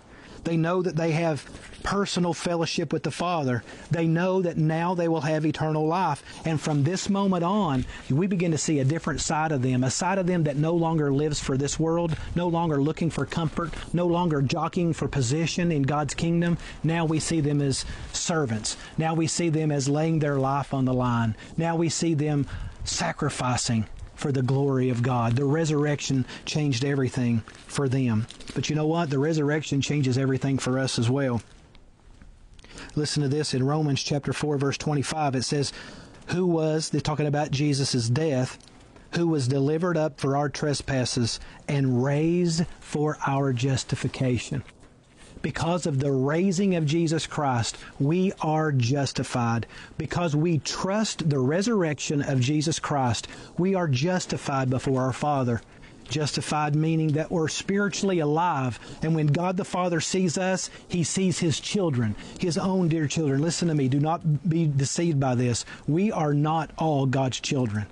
They 0.48 0.56
know 0.56 0.80
that 0.80 0.96
they 0.96 1.12
have 1.12 1.44
personal 1.82 2.32
fellowship 2.32 2.90
with 2.90 3.02
the 3.02 3.10
Father. 3.10 3.62
They 3.90 4.06
know 4.06 4.40
that 4.40 4.56
now 4.56 4.94
they 4.94 5.06
will 5.06 5.20
have 5.20 5.44
eternal 5.44 5.86
life. 5.86 6.24
And 6.46 6.58
from 6.58 6.84
this 6.84 7.10
moment 7.10 7.44
on, 7.44 7.84
we 8.08 8.26
begin 8.26 8.52
to 8.52 8.56
see 8.56 8.80
a 8.80 8.84
different 8.84 9.20
side 9.20 9.52
of 9.52 9.60
them, 9.60 9.84
a 9.84 9.90
side 9.90 10.16
of 10.16 10.26
them 10.26 10.44
that 10.44 10.56
no 10.56 10.72
longer 10.72 11.12
lives 11.12 11.38
for 11.38 11.58
this 11.58 11.78
world, 11.78 12.16
no 12.34 12.48
longer 12.48 12.80
looking 12.80 13.10
for 13.10 13.26
comfort, 13.26 13.74
no 13.92 14.06
longer 14.06 14.40
jockeying 14.40 14.94
for 14.94 15.06
position 15.06 15.70
in 15.70 15.82
God's 15.82 16.14
kingdom. 16.14 16.56
Now 16.82 17.04
we 17.04 17.20
see 17.20 17.42
them 17.42 17.60
as 17.60 17.84
servants. 18.14 18.78
Now 18.96 19.12
we 19.12 19.26
see 19.26 19.50
them 19.50 19.70
as 19.70 19.86
laying 19.86 20.18
their 20.18 20.38
life 20.38 20.72
on 20.72 20.86
the 20.86 20.94
line. 20.94 21.36
Now 21.58 21.76
we 21.76 21.90
see 21.90 22.14
them 22.14 22.46
sacrificing 22.84 23.84
for 24.18 24.32
the 24.32 24.42
glory 24.42 24.90
of 24.90 25.00
God. 25.00 25.36
The 25.36 25.44
resurrection 25.44 26.26
changed 26.44 26.84
everything 26.84 27.42
for 27.68 27.88
them. 27.88 28.26
But 28.52 28.68
you 28.68 28.74
know 28.74 28.86
what? 28.86 29.10
The 29.10 29.18
resurrection 29.18 29.80
changes 29.80 30.18
everything 30.18 30.58
for 30.58 30.78
us 30.78 30.98
as 30.98 31.08
well. 31.08 31.40
Listen 32.96 33.22
to 33.22 33.28
this 33.28 33.54
in 33.54 33.62
Romans 33.62 34.02
chapter 34.02 34.32
4 34.32 34.58
verse 34.58 34.76
25 34.76 35.36
it 35.36 35.42
says 35.42 35.72
who 36.28 36.46
was 36.46 36.90
they're 36.90 37.00
talking 37.00 37.26
about 37.26 37.50
Jesus' 37.50 38.08
death 38.08 38.58
who 39.14 39.26
was 39.28 39.48
delivered 39.48 39.96
up 39.96 40.20
for 40.20 40.36
our 40.36 40.48
trespasses 40.48 41.40
and 41.68 42.04
raised 42.04 42.66
for 42.80 43.16
our 43.26 43.52
justification 43.52 44.62
because 45.42 45.86
of 45.86 46.00
the 46.00 46.10
raising 46.10 46.74
of 46.74 46.86
Jesus 46.86 47.26
Christ, 47.26 47.76
we 47.98 48.32
are 48.40 48.72
justified. 48.72 49.66
Because 49.96 50.34
we 50.34 50.58
trust 50.58 51.28
the 51.28 51.38
resurrection 51.38 52.22
of 52.22 52.40
Jesus 52.40 52.78
Christ, 52.78 53.28
we 53.56 53.74
are 53.74 53.88
justified 53.88 54.70
before 54.70 55.02
our 55.02 55.12
Father. 55.12 55.60
Justified 56.08 56.74
meaning 56.74 57.12
that 57.12 57.30
we're 57.30 57.48
spiritually 57.48 58.18
alive. 58.18 58.80
And 59.02 59.14
when 59.14 59.26
God 59.26 59.56
the 59.56 59.64
Father 59.64 60.00
sees 60.00 60.38
us, 60.38 60.70
He 60.88 61.04
sees 61.04 61.38
His 61.38 61.60
children, 61.60 62.16
His 62.40 62.56
own 62.56 62.88
dear 62.88 63.06
children. 63.06 63.42
Listen 63.42 63.68
to 63.68 63.74
me. 63.74 63.88
Do 63.88 64.00
not 64.00 64.48
be 64.48 64.66
deceived 64.66 65.20
by 65.20 65.34
this. 65.34 65.66
We 65.86 66.10
are 66.10 66.32
not 66.32 66.70
all 66.78 67.04
God's 67.04 67.40
children. 67.40 67.86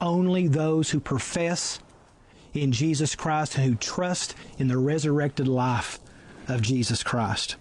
Only 0.00 0.48
those 0.48 0.90
who 0.90 1.00
profess 1.00 1.78
in 2.52 2.72
Jesus 2.72 3.14
Christ 3.14 3.56
and 3.56 3.64
who 3.64 3.74
trust 3.76 4.34
in 4.58 4.68
the 4.68 4.76
resurrected 4.76 5.48
life 5.48 5.98
of 6.48 6.62
Jesus 6.62 7.02
Christ. 7.02 7.56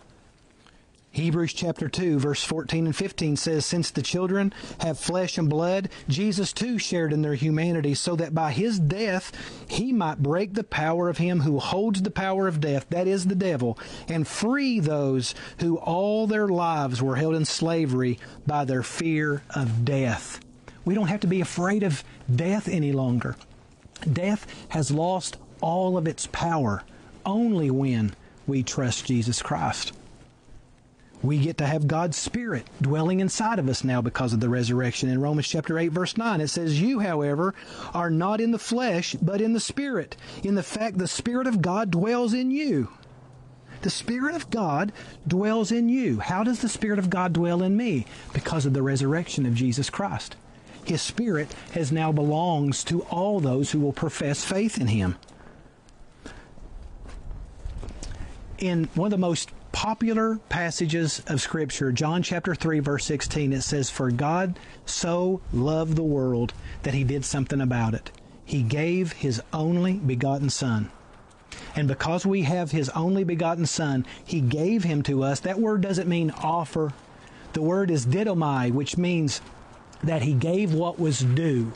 Hebrews 1.14 1.52
chapter 1.52 1.90
2, 1.90 2.20
verse 2.20 2.42
14 2.42 2.86
and 2.86 2.96
15 2.96 3.36
says, 3.36 3.66
Since 3.66 3.92
the 3.92 4.02
children 4.02 4.54
have 4.80 4.98
flesh 4.98 5.38
and 5.38 5.50
blood, 5.50 5.90
Jesus 6.08 6.54
too 6.54 6.78
shared 6.78 7.12
in 7.12 7.22
their 7.22 7.36
humanity, 7.36 7.96
so 7.96 8.16
that 8.16 8.34
by 8.34 8.54
his 8.54 8.80
death 8.80 9.34
he 9.68 9.92
might 9.92 10.24
break 10.24 10.54
the 10.54 10.64
power 10.64 11.10
of 11.10 11.18
him 11.18 11.42
who 11.42 11.60
holds 11.60 12.02
the 12.02 12.12
power 12.12 12.48
of 12.48 12.62
death, 12.62 12.86
that 12.92 13.08
is 13.08 13.26
the 13.26 13.36
devil, 13.36 13.78
and 14.08 14.26
free 14.26 14.80
those 14.80 15.36
who 15.60 15.78
all 15.80 16.28
their 16.28 16.48
lives 16.48 17.02
were 17.02 17.18
held 17.18 17.36
in 17.36 17.44
slavery 17.44 18.18
by 18.48 18.64
their 18.64 18.84
fear 18.84 19.44
of 19.54 19.84
death. 19.84 20.40
We 20.86 20.96
don't 20.96 21.08
have 21.08 21.20
to 21.22 21.28
be 21.28 21.42
afraid 21.42 21.84
of 21.84 22.06
death 22.34 22.70
any 22.70 22.94
longer. 22.94 23.36
Death 24.12 24.48
has 24.70 24.92
lost 24.92 25.36
all 25.60 25.98
of 25.98 26.08
its 26.08 26.26
power 26.28 26.84
only 27.26 27.70
when 27.70 28.16
we 28.52 28.64
trust 28.64 29.06
Jesus 29.06 29.42
Christ. 29.42 29.94
We 31.24 31.38
get 31.40 31.58
to 31.60 31.66
have 31.66 31.88
God's 31.88 32.18
Spirit 32.18 32.68
dwelling 32.82 33.22
inside 33.22 33.60
of 33.60 33.70
us 33.70 33.86
now 33.86 34.02
because 34.02 34.34
of 34.34 34.42
the 34.42 34.50
resurrection. 34.50 35.08
In 35.08 35.22
Romans 35.22 35.48
chapter 35.48 35.80
8, 35.80 35.88
verse 35.88 36.18
9, 36.18 36.42
it 36.42 36.50
says, 36.50 36.82
You, 36.82 37.00
however, 37.00 37.56
are 37.94 38.10
not 38.10 38.42
in 38.42 38.52
the 38.52 38.60
flesh, 38.60 39.16
but 39.22 39.40
in 39.40 39.54
the 39.54 39.62
Spirit, 39.62 40.18
in 40.44 40.56
the 40.56 40.64
fact 40.64 40.98
the 40.98 41.08
Spirit 41.08 41.48
of 41.48 41.62
God 41.62 41.92
dwells 41.92 42.34
in 42.34 42.52
you. 42.52 42.90
The 43.84 43.90
Spirit 43.90 44.36
of 44.36 44.50
God 44.50 44.92
dwells 45.26 45.72
in 45.72 45.88
you. 45.88 46.20
How 46.20 46.44
does 46.44 46.60
the 46.60 46.68
Spirit 46.68 47.00
of 47.00 47.10
God 47.10 47.32
dwell 47.32 47.64
in 47.64 47.78
me? 47.78 48.06
Because 48.34 48.66
of 48.66 48.74
the 48.74 48.84
resurrection 48.84 49.46
of 49.46 49.56
Jesus 49.56 49.90
Christ. 49.90 50.36
His 50.84 51.02
Spirit 51.02 51.56
has 51.72 51.90
now 51.90 52.12
belongs 52.12 52.84
to 52.84 53.04
all 53.04 53.40
those 53.40 53.72
who 53.72 53.80
will 53.80 53.94
profess 53.94 54.44
faith 54.44 54.78
in 54.78 54.88
Him. 54.88 55.16
In 58.62 58.90
one 58.94 59.08
of 59.08 59.12
the 59.12 59.18
most 59.18 59.50
popular 59.72 60.40
passages 60.50 61.24
of 61.26 61.42
Scripture, 61.42 61.92
John 61.92 62.22
chapter 62.22 62.54
3, 62.54 62.80
verse 62.80 63.06
16, 63.06 63.54
it 63.54 63.62
says, 63.62 63.90
For 63.90 64.12
God 64.12 64.60
so 64.86 65.42
loved 65.52 65.96
the 65.96 66.04
world 66.04 66.54
that 66.84 66.94
He 66.94 67.04
did 67.04 67.26
something 67.26 67.60
about 67.60 67.96
it. 67.96 68.12
He 68.46 68.62
gave 68.62 69.14
His 69.14 69.42
only 69.52 69.94
begotten 69.94 70.52
Son. 70.52 70.92
And 71.76 71.88
because 71.88 72.24
we 72.24 72.44
have 72.44 72.70
His 72.70 72.90
only 72.90 73.24
begotten 73.24 73.66
Son, 73.66 74.06
He 74.24 74.42
gave 74.42 74.84
Him 74.84 75.02
to 75.04 75.24
us. 75.24 75.40
That 75.40 75.60
word 75.60 75.82
doesn't 75.82 76.08
mean 76.08 76.30
offer. 76.30 76.94
The 77.54 77.64
word 77.64 77.90
is 77.90 78.06
didomai, 78.06 78.72
which 78.74 78.96
means 78.96 79.42
that 80.04 80.22
He 80.22 80.36
gave 80.36 80.72
what 80.72 81.00
was 81.00 81.22
due. 81.22 81.74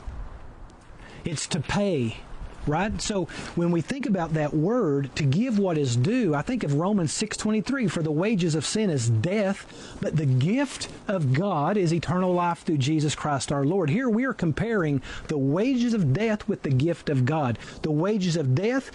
It's 1.24 1.48
to 1.48 1.58
pay 1.58 2.18
right? 2.66 3.00
So 3.00 3.24
when 3.54 3.70
we 3.70 3.80
think 3.80 4.06
about 4.06 4.34
that 4.34 4.54
word 4.54 5.14
to 5.16 5.24
give 5.24 5.58
what 5.58 5.78
is 5.78 5.96
due, 5.96 6.34
I 6.34 6.42
think 6.42 6.64
of 6.64 6.74
Romans 6.74 7.12
6:23 7.12 7.86
for 7.88 8.02
the 8.02 8.10
wages 8.10 8.54
of 8.54 8.66
sin 8.66 8.90
is 8.90 9.08
death, 9.08 9.66
but 10.00 10.16
the 10.16 10.26
gift 10.26 10.88
of 11.08 11.32
God 11.32 11.76
is 11.76 11.92
eternal 11.92 12.32
life 12.32 12.62
through 12.62 12.78
Jesus 12.78 13.14
Christ 13.14 13.52
our 13.52 13.64
Lord. 13.64 13.90
Here 13.90 14.08
we 14.08 14.24
are 14.24 14.32
comparing 14.32 15.00
the 15.28 15.38
wages 15.38 15.94
of 15.94 16.12
death 16.12 16.48
with 16.48 16.62
the 16.62 16.70
gift 16.70 17.08
of 17.08 17.24
God. 17.24 17.58
The 17.82 17.90
wages 17.90 18.36
of 18.36 18.54
death, 18.54 18.90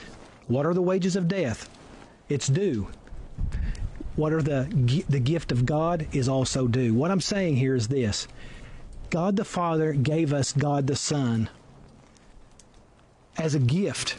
what 0.48 0.66
are 0.66 0.74
the 0.74 0.82
wages 0.82 1.16
of 1.16 1.28
death? 1.28 1.70
It's 2.30 2.48
due. 2.48 2.88
What 4.16 4.34
are 4.34 4.42
the 4.42 5.04
the 5.10 5.20
gift 5.20 5.52
of 5.52 5.66
God 5.66 6.08
is 6.12 6.28
also 6.28 6.68
due. 6.68 6.94
What 6.94 7.12
I'm 7.12 7.22
saying 7.22 7.56
here 7.56 7.76
is 7.76 7.88
this. 7.88 8.28
God 9.10 9.36
the 9.36 9.46
Father 9.46 9.94
gave 9.94 10.32
us 10.34 10.54
God 10.54 10.88
the 10.88 10.96
Son 10.96 11.50
as 13.38 13.56
a 13.56 13.60
gift 13.60 14.18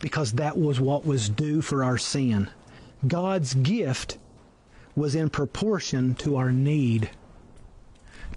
because 0.00 0.32
that 0.32 0.58
was 0.58 0.80
what 0.80 1.04
was 1.04 1.28
due 1.28 1.60
for 1.60 1.84
our 1.84 1.98
sin. 1.98 2.48
God's 3.06 3.54
gift 3.54 4.18
was 4.94 5.14
in 5.14 5.30
proportion 5.30 6.14
to 6.16 6.36
our 6.36 6.52
need. 6.52 7.10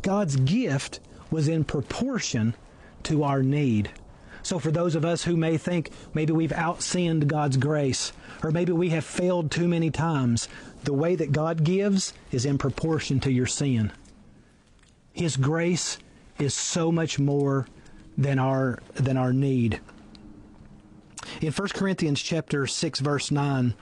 God's 0.01 0.35
gift 0.35 0.99
was 1.31 1.47
in 1.47 1.63
proportion 1.63 2.55
to 3.03 3.23
our 3.23 3.41
need. 3.41 3.91
So, 4.43 4.59
for 4.59 4.71
those 4.71 4.95
of 4.95 5.05
us 5.05 5.23
who 5.23 5.37
may 5.37 5.57
think 5.57 5.89
maybe 6.13 6.33
we've 6.33 6.51
outsinned 6.51 7.27
God's 7.27 7.55
grace, 7.55 8.11
or 8.43 8.51
maybe 8.51 8.73
we 8.73 8.89
have 8.89 9.05
failed 9.05 9.49
too 9.49 9.69
many 9.69 9.89
times, 9.89 10.49
the 10.83 10.93
way 10.93 11.15
that 11.15 11.31
God 11.31 11.63
gives 11.63 12.13
is 12.31 12.45
in 12.45 12.57
proportion 12.57 13.21
to 13.21 13.31
your 13.31 13.45
sin. 13.45 13.93
His 15.13 15.37
grace 15.37 15.97
is 16.39 16.53
so 16.53 16.91
much 16.91 17.19
more 17.19 17.67
than 18.17 18.37
our, 18.37 18.79
than 18.95 19.15
our 19.15 19.31
need. 19.31 19.79
In 21.41 21.51
1 21.51 21.67
Corinthians 21.69 22.21
chapter 22.21 22.67
6 22.67 22.99
verse 22.99 23.31
9, 23.31 23.73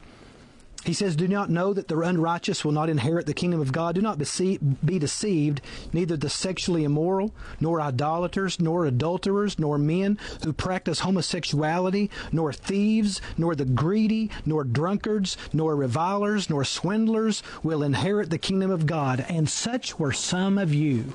he 0.83 0.93
says, 0.93 1.15
Do 1.15 1.27
not 1.27 1.51
know 1.51 1.73
that 1.73 1.87
the 1.87 1.99
unrighteous 1.99 2.65
will 2.65 2.71
not 2.71 2.89
inherit 2.89 3.27
the 3.27 3.35
kingdom 3.35 3.61
of 3.61 3.71
God? 3.71 3.93
Do 3.93 4.01
not 4.01 4.17
be 4.17 4.97
deceived, 4.97 5.61
neither 5.93 6.17
the 6.17 6.29
sexually 6.29 6.83
immoral, 6.83 7.35
nor 7.59 7.79
idolaters, 7.79 8.59
nor 8.59 8.85
adulterers, 8.85 9.59
nor 9.59 9.77
men 9.77 10.17
who 10.43 10.53
practice 10.53 11.01
homosexuality, 11.01 12.09
nor 12.31 12.51
thieves, 12.51 13.21
nor 13.37 13.53
the 13.53 13.65
greedy, 13.65 14.31
nor 14.43 14.63
drunkards, 14.63 15.37
nor 15.53 15.75
revilers, 15.75 16.49
nor 16.49 16.63
swindlers 16.63 17.43
will 17.61 17.83
inherit 17.83 18.31
the 18.31 18.39
kingdom 18.39 18.71
of 18.71 18.87
God. 18.87 19.23
And 19.29 19.47
such 19.47 19.99
were 19.99 20.11
some 20.11 20.57
of 20.57 20.73
you. 20.73 21.13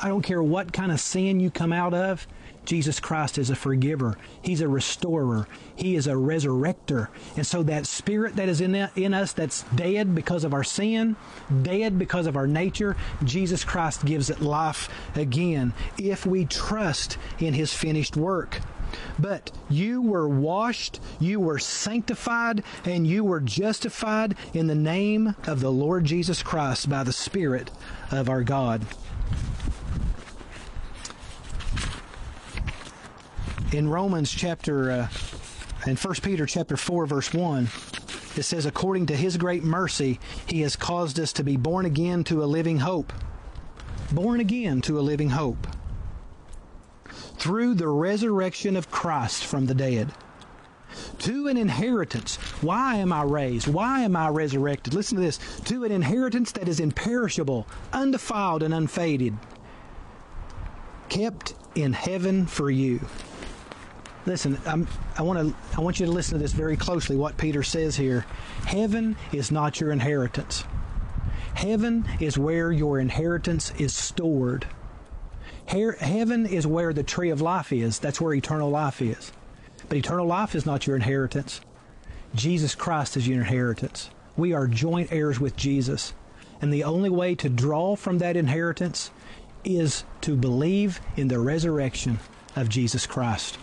I 0.00 0.06
don't 0.06 0.22
care 0.22 0.42
what 0.42 0.72
kind 0.72 0.92
of 0.92 1.00
sin 1.00 1.40
you 1.40 1.50
come 1.50 1.72
out 1.72 1.94
of. 1.94 2.28
Jesus 2.64 3.00
Christ 3.00 3.38
is 3.38 3.50
a 3.50 3.56
forgiver. 3.56 4.16
He's 4.42 4.60
a 4.60 4.68
restorer. 4.68 5.48
He 5.76 5.96
is 5.96 6.06
a 6.06 6.12
resurrector. 6.12 7.08
And 7.36 7.46
so 7.46 7.62
that 7.64 7.86
spirit 7.86 8.36
that 8.36 8.48
is 8.48 8.60
in, 8.60 8.72
that, 8.72 8.96
in 8.96 9.14
us 9.14 9.32
that's 9.32 9.62
dead 9.74 10.14
because 10.14 10.44
of 10.44 10.54
our 10.54 10.64
sin, 10.64 11.16
dead 11.62 11.98
because 11.98 12.26
of 12.26 12.36
our 12.36 12.46
nature, 12.46 12.96
Jesus 13.24 13.64
Christ 13.64 14.04
gives 14.04 14.30
it 14.30 14.40
life 14.40 14.88
again 15.16 15.72
if 15.98 16.26
we 16.26 16.44
trust 16.44 17.18
in 17.38 17.54
His 17.54 17.72
finished 17.72 18.16
work. 18.16 18.60
But 19.18 19.52
you 19.68 20.02
were 20.02 20.28
washed, 20.28 21.00
you 21.20 21.40
were 21.40 21.58
sanctified, 21.58 22.62
and 22.84 23.06
you 23.06 23.24
were 23.24 23.40
justified 23.40 24.36
in 24.52 24.66
the 24.66 24.74
name 24.74 25.36
of 25.46 25.60
the 25.60 25.70
Lord 25.70 26.04
Jesus 26.04 26.42
Christ 26.42 26.88
by 26.90 27.04
the 27.04 27.12
Spirit 27.12 27.70
of 28.10 28.28
our 28.28 28.42
God. 28.42 28.82
In 33.72 33.88
Romans 33.88 34.30
chapter, 34.30 34.90
uh, 34.90 35.08
in 35.86 35.96
1 35.96 36.14
Peter 36.22 36.46
chapter 36.46 36.76
4, 36.76 37.06
verse 37.06 37.32
1, 37.32 37.68
it 38.36 38.42
says, 38.42 38.66
According 38.66 39.06
to 39.06 39.16
his 39.16 39.36
great 39.36 39.62
mercy, 39.62 40.18
he 40.46 40.60
has 40.62 40.76
caused 40.76 41.18
us 41.20 41.32
to 41.34 41.44
be 41.44 41.56
born 41.56 41.86
again 41.86 42.24
to 42.24 42.42
a 42.42 42.46
living 42.46 42.78
hope. 42.78 43.12
Born 44.12 44.40
again 44.40 44.80
to 44.82 44.98
a 44.98 45.02
living 45.02 45.30
hope. 45.30 45.66
Through 47.38 47.74
the 47.74 47.88
resurrection 47.88 48.76
of 48.76 48.90
Christ 48.90 49.44
from 49.44 49.66
the 49.66 49.74
dead. 49.74 50.12
To 51.20 51.46
an 51.46 51.56
inheritance. 51.56 52.36
Why 52.60 52.96
am 52.96 53.12
I 53.12 53.22
raised? 53.22 53.68
Why 53.68 54.00
am 54.00 54.16
I 54.16 54.28
resurrected? 54.28 54.94
Listen 54.94 55.16
to 55.16 55.22
this. 55.22 55.38
To 55.66 55.84
an 55.84 55.92
inheritance 55.92 56.52
that 56.52 56.68
is 56.68 56.80
imperishable, 56.80 57.66
undefiled, 57.92 58.62
and 58.64 58.74
unfaded, 58.74 59.36
kept 61.08 61.54
in 61.74 61.92
heaven 61.92 62.46
for 62.46 62.70
you. 62.70 63.00
Listen, 64.26 64.58
I'm, 64.66 64.86
I 65.16 65.22
want 65.22 65.38
to. 65.38 65.76
I 65.76 65.80
want 65.80 65.98
you 65.98 66.06
to 66.06 66.12
listen 66.12 66.34
to 66.34 66.42
this 66.42 66.52
very 66.52 66.76
closely. 66.76 67.16
What 67.16 67.36
Peter 67.36 67.62
says 67.62 67.96
here: 67.96 68.26
Heaven 68.66 69.16
is 69.32 69.50
not 69.50 69.80
your 69.80 69.92
inheritance. 69.92 70.64
Heaven 71.54 72.06
is 72.20 72.38
where 72.38 72.70
your 72.70 72.98
inheritance 72.98 73.72
is 73.78 73.94
stored. 73.94 74.66
heaven 75.66 76.46
is 76.46 76.66
where 76.66 76.92
the 76.92 77.02
tree 77.02 77.30
of 77.30 77.40
life 77.40 77.72
is. 77.72 77.98
That's 77.98 78.20
where 78.20 78.34
eternal 78.34 78.70
life 78.70 79.02
is. 79.02 79.32
But 79.88 79.98
eternal 79.98 80.26
life 80.26 80.54
is 80.54 80.64
not 80.64 80.86
your 80.86 80.96
inheritance. 80.96 81.60
Jesus 82.34 82.74
Christ 82.74 83.16
is 83.16 83.26
your 83.26 83.38
inheritance. 83.38 84.10
We 84.36 84.52
are 84.52 84.66
joint 84.66 85.12
heirs 85.12 85.40
with 85.40 85.56
Jesus. 85.56 86.14
And 86.62 86.72
the 86.72 86.84
only 86.84 87.10
way 87.10 87.34
to 87.36 87.48
draw 87.48 87.96
from 87.96 88.18
that 88.18 88.36
inheritance 88.36 89.10
is 89.64 90.04
to 90.20 90.36
believe 90.36 91.00
in 91.16 91.28
the 91.28 91.40
resurrection 91.40 92.20
of 92.54 92.68
Jesus 92.68 93.06
Christ. 93.06 93.58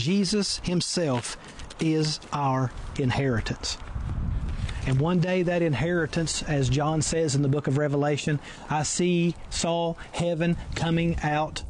Jesus 0.00 0.58
Himself 0.64 1.36
is 1.78 2.20
our 2.32 2.72
inheritance. 2.98 3.78
And 4.86 4.98
one 4.98 5.20
day 5.20 5.42
that 5.42 5.60
inheritance, 5.60 6.42
as 6.42 6.68
John 6.70 7.02
says 7.02 7.34
in 7.34 7.42
the 7.42 7.48
book 7.48 7.66
of 7.66 7.76
Revelation, 7.76 8.40
I 8.70 8.82
see, 8.82 9.34
saw 9.50 9.94
heaven 10.12 10.56
coming 10.74 11.18
out, 11.22 11.62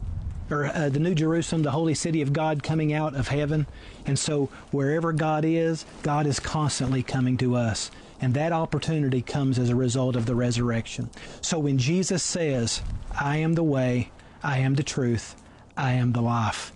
or 0.49 0.67
uh, 0.67 0.89
the 0.89 1.01
New 1.01 1.15
Jerusalem, 1.15 1.63
the 1.63 1.73
holy 1.73 1.95
city 1.95 2.23
of 2.23 2.33
God 2.33 2.63
coming 2.63 2.93
out 2.93 3.17
of 3.17 3.29
heaven. 3.29 3.67
And 4.07 4.19
so 4.19 4.49
wherever 4.71 5.13
God 5.13 5.45
is, 5.45 5.85
God 6.03 6.27
is 6.27 6.39
constantly 6.39 7.03
coming 7.03 7.37
to 7.39 7.57
us. 7.57 7.91
And 8.21 8.35
that 8.35 8.53
opportunity 8.53 9.23
comes 9.23 9.59
as 9.59 9.71
a 9.71 9.77
result 9.77 10.15
of 10.15 10.27
the 10.27 10.35
resurrection. 10.35 11.11
So 11.41 11.59
when 11.59 11.79
Jesus 11.79 12.23
says, 12.23 12.81
I 13.19 13.39
am 13.39 13.55
the 13.55 13.65
way, 13.65 14.13
I 14.43 14.59
am 14.59 14.75
the 14.75 14.83
truth, 14.83 15.35
I 15.77 15.93
am 15.93 16.13
the 16.13 16.23
life, 16.23 16.73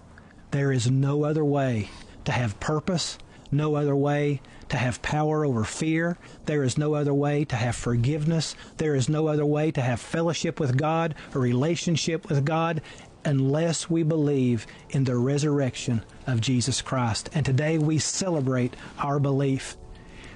there 0.55 0.71
is 0.71 0.89
no 0.89 1.25
other 1.25 1.45
way 1.45 1.89
to 2.25 2.31
have 2.31 2.61
purpose, 2.61 3.19
no 3.51 3.75
other 3.75 3.97
way 3.97 4.41
to 4.69 4.77
have 4.77 5.03
power 5.03 5.45
over 5.45 5.65
fear. 5.65 6.17
There 6.47 6.63
is 6.63 6.79
no 6.79 6.95
other 6.95 7.13
way 7.13 7.45
to 7.47 7.57
have 7.57 7.75
forgiveness. 7.75 8.55
There 8.77 8.95
is 8.95 9.09
no 9.09 9.27
other 9.27 9.45
way 9.45 9.73
to 9.73 9.81
have 9.81 9.99
fellowship 9.99 10.61
with 10.61 10.77
God, 10.77 11.17
a 11.35 11.41
relationship 11.41 12.29
with 12.29 12.45
God, 12.45 12.83
unless 13.25 13.91
we 13.91 14.05
believe 14.05 14.69
in 14.91 15.03
the 15.03 15.17
resurrection 15.17 16.05
of 16.29 16.41
Jesus 16.41 16.81
Christ. 16.81 17.31
And 17.35 17.45
today 17.45 17.77
we 17.79 17.99
celebrate 17.99 18.77
our 19.01 19.19
belief. 19.19 19.77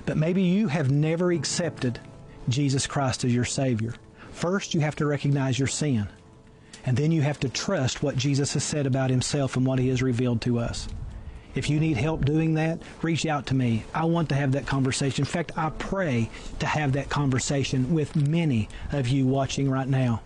But 0.04 0.16
maybe 0.16 0.42
you 0.42 0.66
have 0.66 0.90
never 0.90 1.30
accepted 1.30 2.00
Jesus 2.48 2.88
Christ 2.88 3.22
as 3.22 3.32
your 3.32 3.44
Savior. 3.44 3.94
First, 4.32 4.74
you 4.74 4.80
have 4.80 4.96
to 4.96 5.06
recognize 5.06 5.60
your 5.60 5.68
sin. 5.68 6.08
And 6.86 6.96
then 6.96 7.12
you 7.12 7.22
have 7.22 7.40
to 7.40 7.48
trust 7.48 8.02
what 8.02 8.16
Jesus 8.16 8.54
has 8.54 8.64
said 8.64 8.86
about 8.86 9.10
himself 9.10 9.56
and 9.56 9.66
what 9.66 9.78
he 9.78 9.88
has 9.88 10.02
revealed 10.02 10.40
to 10.42 10.58
us. 10.58 10.88
If 11.54 11.68
you 11.68 11.80
need 11.80 11.96
help 11.96 12.24
doing 12.24 12.54
that, 12.54 12.80
reach 13.02 13.26
out 13.26 13.46
to 13.46 13.54
me. 13.54 13.84
I 13.94 14.04
want 14.04 14.28
to 14.28 14.34
have 14.34 14.52
that 14.52 14.66
conversation. 14.66 15.22
In 15.22 15.26
fact, 15.26 15.52
I 15.56 15.70
pray 15.70 16.30
to 16.60 16.66
have 16.66 16.92
that 16.92 17.08
conversation 17.08 17.92
with 17.92 18.14
many 18.14 18.68
of 18.92 19.08
you 19.08 19.26
watching 19.26 19.68
right 19.70 19.88
now. 19.88 20.20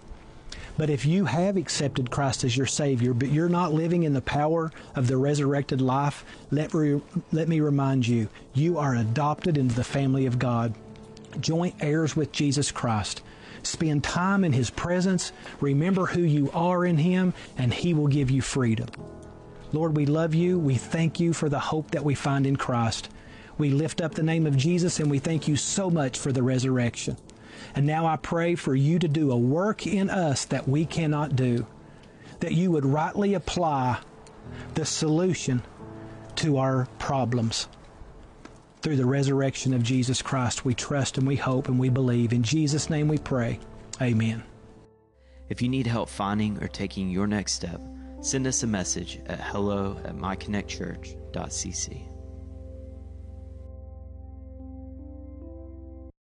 But 0.76 0.90
if 0.90 1.04
you 1.04 1.26
have 1.26 1.56
accepted 1.56 2.10
Christ 2.10 2.44
as 2.44 2.56
your 2.56 2.66
Savior, 2.66 3.12
but 3.12 3.30
you're 3.30 3.48
not 3.48 3.74
living 3.74 4.02
in 4.02 4.14
the 4.14 4.22
power 4.22 4.72
of 4.94 5.06
the 5.06 5.16
resurrected 5.16 5.80
life, 5.80 6.24
let, 6.50 6.72
re- 6.72 7.00
let 7.30 7.48
me 7.48 7.60
remind 7.60 8.06
you, 8.06 8.28
you 8.54 8.78
are 8.78 8.96
adopted 8.96 9.58
into 9.58 9.74
the 9.74 9.84
family 9.84 10.26
of 10.26 10.38
God, 10.38 10.74
joint 11.40 11.74
heirs 11.80 12.16
with 12.16 12.32
Jesus 12.32 12.70
Christ. 12.70 13.22
Spend 13.62 14.04
time 14.04 14.44
in 14.44 14.52
His 14.52 14.70
presence, 14.70 15.32
remember 15.60 16.06
who 16.06 16.22
you 16.22 16.50
are 16.52 16.84
in 16.84 16.98
Him, 16.98 17.34
and 17.56 17.72
He 17.72 17.94
will 17.94 18.08
give 18.08 18.30
you 18.30 18.42
freedom. 18.42 18.88
Lord, 19.72 19.96
we 19.96 20.04
love 20.04 20.34
you. 20.34 20.58
We 20.58 20.74
thank 20.74 21.18
you 21.18 21.32
for 21.32 21.48
the 21.48 21.58
hope 21.58 21.92
that 21.92 22.04
we 22.04 22.14
find 22.14 22.46
in 22.46 22.56
Christ. 22.56 23.08
We 23.56 23.70
lift 23.70 24.00
up 24.00 24.14
the 24.14 24.22
name 24.22 24.46
of 24.46 24.56
Jesus 24.56 24.98
and 25.00 25.10
we 25.10 25.18
thank 25.18 25.48
you 25.48 25.56
so 25.56 25.90
much 25.90 26.18
for 26.18 26.32
the 26.32 26.42
resurrection. 26.42 27.16
And 27.74 27.86
now 27.86 28.06
I 28.06 28.16
pray 28.16 28.54
for 28.54 28.74
you 28.74 28.98
to 28.98 29.08
do 29.08 29.30
a 29.30 29.36
work 29.36 29.86
in 29.86 30.10
us 30.10 30.44
that 30.46 30.68
we 30.68 30.84
cannot 30.84 31.36
do, 31.36 31.66
that 32.40 32.52
you 32.52 32.70
would 32.70 32.84
rightly 32.84 33.34
apply 33.34 34.00
the 34.74 34.84
solution 34.84 35.62
to 36.36 36.58
our 36.58 36.86
problems. 36.98 37.68
Through 38.82 38.96
the 38.96 39.06
resurrection 39.06 39.72
of 39.74 39.84
Jesus 39.84 40.20
Christ, 40.20 40.64
we 40.64 40.74
trust 40.74 41.16
and 41.16 41.24
we 41.26 41.36
hope 41.36 41.68
and 41.68 41.78
we 41.78 41.88
believe. 41.88 42.32
In 42.32 42.42
Jesus' 42.42 42.90
name 42.90 43.06
we 43.06 43.18
pray. 43.18 43.60
Amen. 44.00 44.42
If 45.48 45.62
you 45.62 45.68
need 45.68 45.86
help 45.86 46.08
finding 46.08 46.60
or 46.60 46.66
taking 46.66 47.08
your 47.08 47.28
next 47.28 47.52
step, 47.52 47.80
send 48.20 48.46
us 48.46 48.64
a 48.64 48.66
message 48.66 49.20
at 49.26 49.40
hello 49.40 49.96
at 50.04 50.16
myconnectchurch.cc. 50.16 52.11